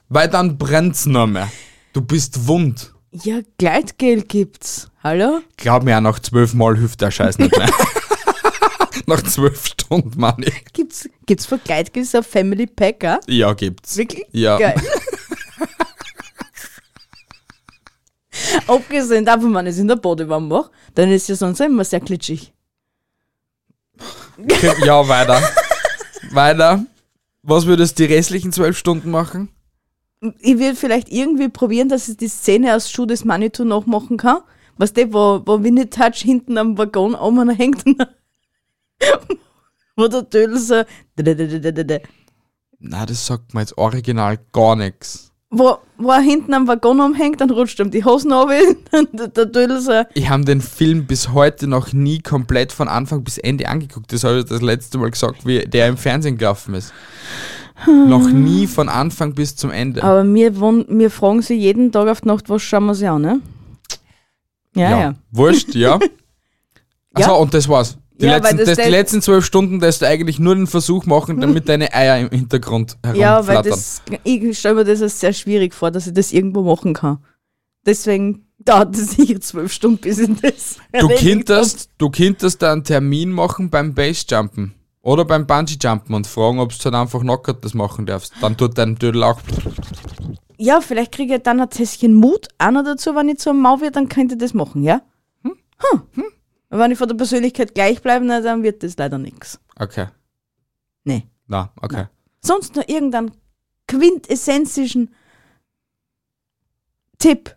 Weil 0.07 0.27
dann 0.27 0.57
brennt's 0.57 1.05
noch 1.05 1.27
mehr. 1.27 1.51
Du 1.93 2.01
bist 2.01 2.47
wund. 2.47 2.93
Ja, 3.11 3.39
Gleitgel 3.57 4.23
gibt's. 4.23 4.89
Hallo? 5.03 5.41
Glaub 5.57 5.83
mir, 5.83 5.99
nach 6.01 6.19
zwölf 6.19 6.53
Mal 6.53 6.77
hilft 6.77 7.01
der 7.01 7.11
Scheiß 7.11 7.37
nicht 7.37 7.55
mehr. 7.57 7.69
nach 9.05 9.21
zwölf 9.23 9.65
Stunden, 9.65 10.19
Mann. 10.19 10.43
Gibt's, 10.73 11.07
gibt's 11.25 11.45
für 11.45 11.57
Gleitgel 11.57 12.03
so 12.03 12.19
ein 12.19 12.23
Family 12.23 12.67
Pack, 12.67 13.03
auch? 13.05 13.19
Ja, 13.27 13.53
gibt's. 13.53 13.97
Wirklich? 13.97 14.25
Ja. 14.31 14.57
Geil. 14.57 14.81
Abgesehen 18.67 19.25
davon, 19.25 19.53
wenn 19.53 19.65
ich 19.65 19.73
es 19.73 19.79
in 19.79 19.88
der 19.88 19.95
Bodywarm 19.95 20.47
mache, 20.47 20.71
dann 20.95 21.12
ist 21.12 21.29
ja 21.29 21.35
sonst 21.35 21.59
immer 21.62 21.83
sehr 21.83 21.99
glitschig. 21.99 22.53
Ja, 24.85 25.07
weiter. 25.07 25.41
weiter. 26.31 26.85
Was 27.43 27.65
würdest 27.65 27.99
du 27.99 28.07
die 28.07 28.13
restlichen 28.13 28.51
zwölf 28.51 28.77
Stunden 28.77 29.12
machen? 29.12 29.49
Ich 30.39 30.57
würde 30.59 30.75
vielleicht 30.75 31.09
irgendwie 31.09 31.49
probieren, 31.49 31.89
dass 31.89 32.09
ich 32.09 32.17
die 32.17 32.27
Szene 32.27 32.75
aus 32.75 32.91
Schuh 32.91 33.05
des 33.05 33.23
Manitou 33.23 33.63
nachmachen 33.63 34.17
kann. 34.17 34.41
Was 34.77 34.93
der, 34.93 35.13
wo, 35.13 35.41
wo 35.45 35.63
Winnie 35.63 35.89
Touch 35.89 36.17
hinten 36.17 36.57
am 36.57 36.77
Waggon 36.77 37.15
oben 37.15 37.49
hängt 37.49 37.85
und 37.85 38.01
wo 39.95 40.07
der 40.07 40.29
Tödel 40.29 40.57
so 40.57 40.83
Na, 42.79 43.05
das 43.05 43.25
sagt 43.25 43.53
mir 43.53 43.62
jetzt 43.62 43.77
original 43.77 44.39
gar 44.51 44.75
nichts. 44.75 45.28
Wo, 45.51 45.77
wo 45.97 46.12
er 46.12 46.21
hinten 46.21 46.53
am 46.53 46.67
Waggon 46.67 46.99
umhängt, 46.99 47.41
dann 47.41 47.49
rutscht 47.49 47.79
ihm 47.79 47.89
die 47.89 48.05
Hosen 48.05 48.31
runter 48.31 48.53
und 48.91 49.55
der, 49.55 49.81
so 49.81 50.03
Ich 50.13 50.29
habe 50.29 50.45
den 50.45 50.62
Film 50.62 51.05
bis 51.05 51.29
heute 51.29 51.67
noch 51.67 51.91
nie 51.91 52.19
komplett 52.19 52.71
von 52.71 52.88
Anfang 52.88 53.23
bis 53.23 53.38
Ende 53.38 53.67
angeguckt. 53.67 54.13
Das 54.13 54.23
habe 54.23 54.39
ich 54.39 54.45
das 54.45 54.62
letzte 54.62 54.97
Mal 54.97 55.09
gesagt, 55.09 55.45
wie 55.45 55.65
der 55.65 55.88
im 55.88 55.97
Fernsehen 55.97 56.38
gelaufen 56.38 56.75
ist. 56.75 56.93
noch 57.88 58.29
nie 58.29 58.67
von 58.67 58.89
Anfang 58.89 59.33
bis 59.33 59.55
zum 59.55 59.71
Ende. 59.71 60.03
Aber 60.03 60.23
wir, 60.23 60.59
wir 60.59 61.09
fragen 61.09 61.41
sie 61.41 61.55
jeden 61.55 61.91
Tag 61.91 62.07
auf 62.07 62.21
die 62.21 62.27
Nacht, 62.27 62.49
was 62.49 62.62
schauen 62.62 62.85
wir 62.85 62.95
sie 62.95 63.07
an, 63.07 63.21
ne? 63.21 63.41
Ja, 64.75 64.99
ja. 64.99 65.15
Wurscht, 65.31 65.73
ja. 65.73 65.99
Achso, 67.13 67.35
und 67.38 67.53
das 67.53 67.67
war's. 67.67 67.97
Die, 68.19 68.25
Ja, 68.25 68.38
letzten, 68.38 68.58
das 68.58 68.67
das, 68.67 68.77
die 68.77 68.91
letzten 68.91 69.21
zwölf 69.21 69.45
Stunden, 69.45 69.79
dass 69.79 69.99
du 69.99 70.08
eigentlich 70.08 70.39
nur 70.39 70.55
den 70.55 70.67
Versuch 70.67 71.05
machen, 71.05 71.39
damit 71.41 71.69
deine 71.69 71.93
Eier 71.93 72.19
im 72.19 72.29
Hintergrund 72.29 72.97
Ja, 73.05 73.45
weil 73.47 73.55
herumflattern. 73.55 73.71
das, 73.71 74.01
ich 74.23 74.60
stelle 74.60 74.75
mir 74.75 74.84
das 74.84 75.01
als 75.01 75.19
sehr 75.19 75.34
schwierig 75.34 75.73
vor, 75.73 75.91
dass 75.91 76.08
ich 76.08 76.13
das 76.13 76.34
irgendwo 76.34 76.63
machen 76.63 76.93
kann. 76.93 77.19
Deswegen 77.86 78.45
dauert 78.60 78.95
es 78.95 79.12
sicher 79.15 79.39
zwölf 79.39 79.71
Stunden, 79.71 79.99
bis 80.01 80.19
ich 80.19 80.29
das. 80.41 80.77
Du 80.99 81.08
könntest, 81.08 81.89
du 81.97 82.10
könntest 82.10 82.62
da 82.62 82.73
einen 82.73 82.84
Termin 82.84 83.32
machen 83.32 83.69
beim 83.69 83.93
Basejumpen 83.93 84.73
oder 85.01 85.23
beim 85.23 85.47
Bungee-Jumpen 85.47 86.13
und 86.13 86.27
fragen, 86.27 86.60
ob 86.60 86.77
du 86.77 86.84
halt 86.84 86.95
einfach 86.95 87.21
knockert 87.21 87.63
das 87.63 87.73
machen 87.73 88.05
darfst. 88.05 88.34
Dann 88.41 88.58
tut 88.58 88.77
dein 88.77 88.95
Dödel 88.95 89.23
auch. 89.23 89.39
Ja, 90.58 90.82
vielleicht 90.82 91.13
kriege 91.13 91.36
ich 91.36 91.41
dann 91.41 91.62
ein 91.62 91.69
Tässchen 91.69 92.13
Mut 92.13 92.49
auch 92.58 92.71
noch 92.71 92.84
dazu, 92.84 93.15
wenn 93.15 93.29
ich 93.29 93.38
zu 93.38 93.51
einem 93.51 93.62
Mau 93.62 93.79
wird, 93.79 93.95
dann 93.95 94.10
könnte 94.10 94.36
ich 94.36 94.39
das 94.41 94.53
machen, 94.53 94.84
ja? 94.84 95.01
Hm? 95.43 95.53
Hm. 96.15 96.25
Wenn 96.69 96.91
ich 96.91 96.97
von 96.97 97.08
der 97.08 97.15
Persönlichkeit 97.15 97.73
gleich 97.73 98.01
bleibe, 98.01 98.25
na, 98.25 98.41
dann 98.41 98.63
wird 98.63 98.84
das 98.84 98.95
leider 98.97 99.17
nichts. 99.17 99.60
Okay. 99.75 100.08
Nee. 101.03 101.27
Na, 101.47 101.71
okay. 101.82 102.05
Sonst 102.41 102.75
noch 102.75 102.88
irgendeinen 102.88 103.32
quintessenzischen 103.88 105.13
Tipp 107.17 107.56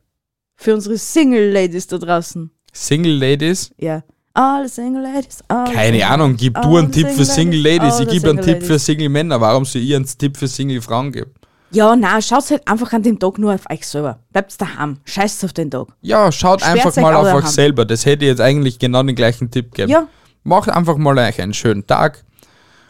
für 0.56 0.74
unsere 0.74 0.96
Single-Ladies 0.96 1.86
da 1.88 1.98
draußen. 1.98 2.50
Single 2.72 3.18
Ladies? 3.18 3.72
Ja. 3.78 4.02
All 4.34 4.66
Single 4.66 5.02
Ladies. 5.02 5.42
All 5.48 5.64
Keine 5.66 5.98
single 5.98 6.02
Ahnung, 6.10 6.36
gib 6.36 6.56
all 6.56 6.62
du 6.62 6.76
einen 6.78 6.90
Tipp 6.90 7.08
für 7.10 7.24
Single 7.26 7.60
Ladies. 7.60 8.00
Ich 8.00 8.08
gebe 8.08 8.30
einen 8.30 8.42
single 8.42 8.44
Tipp 8.44 8.62
für 8.62 8.72
ladies. 8.72 8.86
Single 8.86 9.08
Männer. 9.10 9.40
Warum 9.40 9.66
soll 9.66 9.82
ich 9.82 9.94
einen 9.94 10.06
Tipp 10.06 10.38
für 10.38 10.48
Single 10.48 10.80
Frauen 10.80 11.12
geben? 11.12 11.34
Ja, 11.72 11.96
na, 11.96 12.20
schaut 12.20 12.50
halt 12.50 12.68
einfach 12.68 12.92
an 12.92 13.02
dem 13.02 13.18
Tag 13.18 13.38
nur 13.38 13.54
auf 13.54 13.62
euch 13.70 13.86
selber. 13.86 14.18
Bleibt 14.30 14.60
daheim. 14.60 14.98
Scheißt 15.04 15.44
auf 15.44 15.54
den 15.54 15.70
Tag. 15.70 15.88
Ja, 16.02 16.30
schaut 16.30 16.60
Sperrt 16.60 16.86
einfach 16.86 17.02
mal 17.02 17.14
auf 17.16 17.34
euch 17.34 17.46
selber. 17.46 17.86
Das 17.86 18.04
hätte 18.04 18.24
ich 18.26 18.30
jetzt 18.30 18.40
eigentlich 18.40 18.78
genau 18.78 19.02
den 19.02 19.16
gleichen 19.16 19.50
Tipp 19.50 19.72
gegeben. 19.72 19.90
Ja. 19.90 20.06
Macht 20.44 20.68
einfach 20.68 20.96
mal 20.98 21.18
euch 21.18 21.40
einen 21.40 21.54
schönen 21.54 21.86
Tag. 21.86 22.24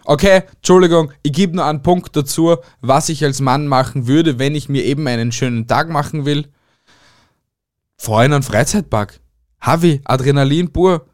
Okay, 0.04 0.42
Entschuldigung, 0.56 1.12
ich 1.22 1.32
gebe 1.32 1.54
nur 1.54 1.64
einen 1.64 1.82
Punkt 1.82 2.16
dazu, 2.16 2.56
was 2.80 3.08
ich 3.08 3.24
als 3.24 3.40
Mann 3.40 3.68
machen 3.68 4.08
würde, 4.08 4.40
wenn 4.40 4.56
ich 4.56 4.68
mir 4.68 4.84
eben 4.84 5.06
einen 5.06 5.30
schönen 5.30 5.68
Tag 5.68 5.88
machen 5.88 6.24
will. 6.24 6.48
Fahr 7.98 8.24
in 8.24 8.32
einen 8.32 8.42
Freizeitpark. 8.42 9.20
Havi, 9.60 10.00
Adrenalin 10.04 10.72
pur. 10.72 11.06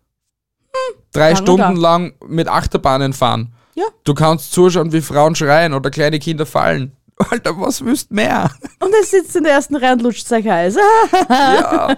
Drei 1.12 1.35
Kann 1.35 1.35
man 1.35 1.37
Stunden 1.37 1.77
lang 1.77 2.14
mit 2.27 2.49
Achterbahnen 2.49 3.12
fahren. 3.12 3.53
Ja. 3.75 3.85
Du 4.05 4.14
kannst 4.14 4.53
zuschauen, 4.53 4.93
wie 4.93 5.03
Frauen 5.03 5.35
schreien 5.35 5.75
oder 5.75 5.91
kleine 5.91 6.19
Kinder 6.19 6.47
fallen. 6.47 6.97
Alter, 7.31 7.61
was 7.61 7.85
willst 7.85 8.11
mehr? 8.11 8.51
Und 8.81 8.95
er 8.95 9.05
sitzt 9.05 9.35
in 9.37 9.45
der 9.45 9.55
ersten 9.55 9.77
Reihe 9.77 9.93
und 9.95 10.03
lutscht 10.03 10.27
sein 10.27 10.49
Eis. 10.49 10.77
ja. 11.29 11.97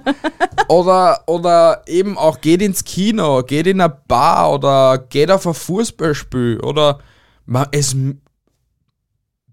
Oder, 0.69 1.23
oder 1.27 1.83
eben 1.87 2.17
auch 2.17 2.41
geht 2.41 2.63
ins 2.63 2.85
Kino, 2.85 3.43
geht 3.43 3.67
in 3.67 3.81
eine 3.81 3.95
Bar 4.09 4.53
oder 4.53 4.99
geht 4.99 5.31
auf 5.31 5.47
ein 5.47 5.55
Fußballspiel 5.55 6.61
oder 6.61 7.01
man, 7.47 7.67
es, 7.73 7.95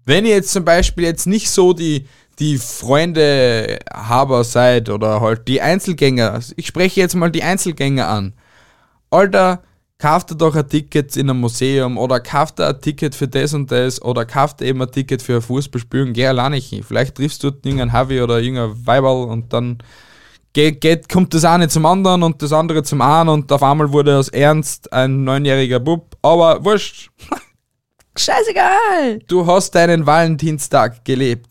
wenn 0.04 0.24
ihr 0.24 0.34
jetzt 0.34 0.52
zum 0.52 0.64
Beispiel 0.64 1.04
jetzt 1.04 1.26
nicht 1.26 1.50
so 1.50 1.72
die, 1.72 2.06
die 2.38 2.58
Freunde 2.58 3.78
Haber 3.92 4.44
seid 4.44 4.88
oder 4.88 5.20
halt 5.20 5.48
die 5.48 5.60
Einzelgänger, 5.60 6.40
ich 6.56 6.66
spreche 6.66 7.00
jetzt 7.00 7.14
mal 7.14 7.30
die 7.30 7.42
Einzelgänger 7.42 8.08
an. 8.08 8.34
Alter, 9.10 9.62
kauft 9.98 10.30
ihr 10.30 10.36
doch 10.36 10.54
ein 10.54 10.68
Ticket 10.68 11.16
in 11.16 11.28
einem 11.28 11.40
Museum 11.40 11.98
oder 11.98 12.20
kauft 12.20 12.60
ihr 12.60 12.68
ein 12.68 12.80
Ticket 12.80 13.14
für 13.14 13.26
das 13.26 13.52
und 13.52 13.70
das 13.70 14.00
oder 14.00 14.24
kauft 14.24 14.60
ihr 14.60 14.68
eben 14.68 14.80
ein 14.80 14.90
Ticket 14.90 15.20
für 15.20 15.36
ein 15.36 15.42
Fußballspiel 15.42 16.02
und 16.02 16.12
geh 16.12 16.26
alleine 16.26 16.56
hin. 16.56 16.84
Vielleicht 16.84 17.16
triffst 17.16 17.42
du 17.42 17.48
irgendeinen 17.48 17.92
Havi 17.92 18.22
oder 18.22 18.40
irgendein 18.40 18.86
Weiberl 18.86 19.24
und 19.28 19.52
dann 19.52 19.78
geht, 20.52 20.80
geht, 20.80 21.08
kommt 21.08 21.34
das 21.34 21.44
eine 21.44 21.68
zum 21.68 21.84
anderen 21.84 22.22
und 22.22 22.40
das 22.42 22.52
andere 22.52 22.84
zum 22.84 23.00
einen 23.00 23.28
und 23.28 23.50
auf 23.50 23.62
einmal 23.62 23.92
wurde 23.92 24.16
aus 24.16 24.28
Ernst 24.28 24.92
ein 24.92 25.24
neunjähriger 25.24 25.80
Bub, 25.80 26.16
aber 26.22 26.64
wurscht. 26.64 27.10
Scheißegal. 28.16 29.20
Du 29.26 29.46
hast 29.46 29.74
deinen 29.74 30.06
Valentinstag 30.06 31.04
gelebt. 31.04 31.48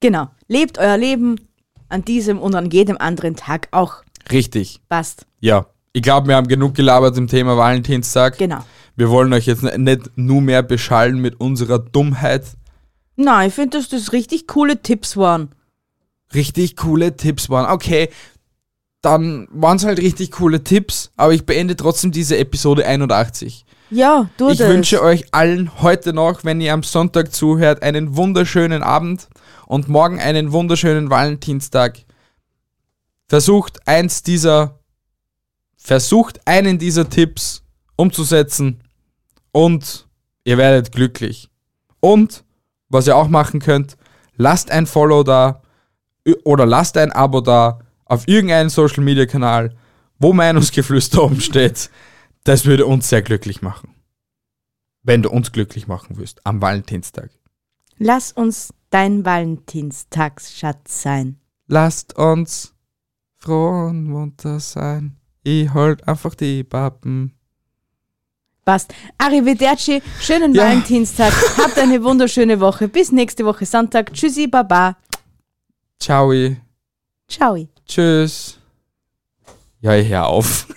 Genau. 0.00 0.28
Lebt 0.46 0.78
euer 0.78 0.96
Leben 0.96 1.40
an 1.88 2.04
diesem 2.04 2.38
und 2.40 2.54
an 2.54 2.70
jedem 2.70 2.96
anderen 2.98 3.34
Tag 3.34 3.68
auch. 3.72 4.02
Richtig. 4.30 4.80
Passt. 4.88 5.26
Ja. 5.40 5.66
Ich 5.98 6.02
glaube, 6.02 6.28
wir 6.28 6.36
haben 6.36 6.46
genug 6.46 6.76
gelabert 6.76 7.16
im 7.16 7.26
Thema 7.26 7.56
Valentinstag. 7.56 8.38
Genau. 8.38 8.60
Wir 8.94 9.10
wollen 9.10 9.32
euch 9.32 9.46
jetzt 9.46 9.64
nicht 9.64 10.10
nur 10.14 10.40
mehr 10.40 10.62
beschallen 10.62 11.18
mit 11.18 11.40
unserer 11.40 11.80
Dummheit. 11.80 12.44
Nein, 13.16 13.48
ich 13.48 13.54
finde, 13.54 13.78
dass 13.78 13.88
das 13.88 14.12
richtig 14.12 14.46
coole 14.46 14.80
Tipps 14.80 15.16
waren. 15.16 15.48
Richtig 16.32 16.76
coole 16.76 17.16
Tipps 17.16 17.50
waren. 17.50 17.68
Okay, 17.68 18.10
dann 19.02 19.48
waren 19.50 19.76
es 19.78 19.84
halt 19.84 19.98
richtig 19.98 20.30
coole 20.30 20.62
Tipps, 20.62 21.10
aber 21.16 21.34
ich 21.34 21.44
beende 21.44 21.74
trotzdem 21.74 22.12
diese 22.12 22.38
Episode 22.38 22.86
81. 22.86 23.64
Ja, 23.90 24.30
du 24.36 24.50
Ich 24.50 24.58
das. 24.58 24.68
wünsche 24.68 25.02
euch 25.02 25.24
allen 25.32 25.82
heute 25.82 26.12
noch, 26.12 26.44
wenn 26.44 26.60
ihr 26.60 26.74
am 26.74 26.84
Sonntag 26.84 27.34
zuhört, 27.34 27.82
einen 27.82 28.16
wunderschönen 28.16 28.84
Abend 28.84 29.26
und 29.66 29.88
morgen 29.88 30.20
einen 30.20 30.52
wunderschönen 30.52 31.10
Valentinstag. 31.10 31.98
Versucht 33.26 33.88
eins 33.88 34.22
dieser, 34.22 34.78
versucht 35.78 36.46
einen 36.46 36.78
dieser 36.78 37.08
Tipps 37.08 37.62
umzusetzen 37.96 38.82
und 39.52 40.06
ihr 40.44 40.58
werdet 40.58 40.92
glücklich. 40.92 41.48
Und, 42.00 42.44
was 42.88 43.06
ihr 43.06 43.16
auch 43.16 43.28
machen 43.28 43.60
könnt, 43.60 43.96
lasst 44.36 44.70
ein 44.70 44.86
Follow 44.86 45.22
da 45.22 45.62
oder 46.44 46.66
lasst 46.66 46.96
ein 46.96 47.12
Abo 47.12 47.40
da 47.40 47.80
auf 48.04 48.28
irgendeinen 48.28 48.68
Social 48.68 49.02
Media 49.02 49.26
Kanal, 49.26 49.76
wo 50.18 50.32
Meinungsgeflüster 50.32 51.22
oben 51.24 51.40
steht. 51.40 51.90
Das 52.44 52.64
würde 52.64 52.86
uns 52.86 53.08
sehr 53.08 53.22
glücklich 53.22 53.62
machen. 53.62 53.94
Wenn 55.02 55.22
du 55.22 55.30
uns 55.30 55.52
glücklich 55.52 55.86
machen 55.86 56.18
willst 56.18 56.44
am 56.44 56.60
Valentinstag. 56.60 57.30
Lass 57.98 58.32
uns 58.32 58.72
dein 58.90 59.24
Valentinstagsschatz 59.24 61.02
sein. 61.02 61.40
Lasst 61.66 62.16
uns 62.16 62.74
froh 63.36 63.86
und 63.88 64.04
munter 64.04 64.60
sein. 64.60 65.17
Ich 65.42 65.72
halt 65.72 66.06
einfach 66.06 66.34
die 66.34 66.64
Pappen. 66.64 67.32
Passt. 68.64 68.92
Arrivederci, 69.16 70.02
schönen 70.20 70.54
Ja. 70.54 70.64
Valentinstag. 70.64 71.32
Habt 71.56 71.78
eine 71.78 72.02
wunderschöne 72.04 72.60
Woche. 72.60 72.88
Bis 72.88 73.10
nächste 73.12 73.44
Woche 73.46 73.64
Sonntag. 73.64 74.12
Tschüssi, 74.12 74.46
Baba. 74.46 74.96
Ciao. 75.98 76.32
Ciao. 77.28 77.66
Tschüss. 77.86 78.58
Ja, 79.80 79.94
ich 79.94 80.08
hör 80.08 80.26
auf. 80.26 80.66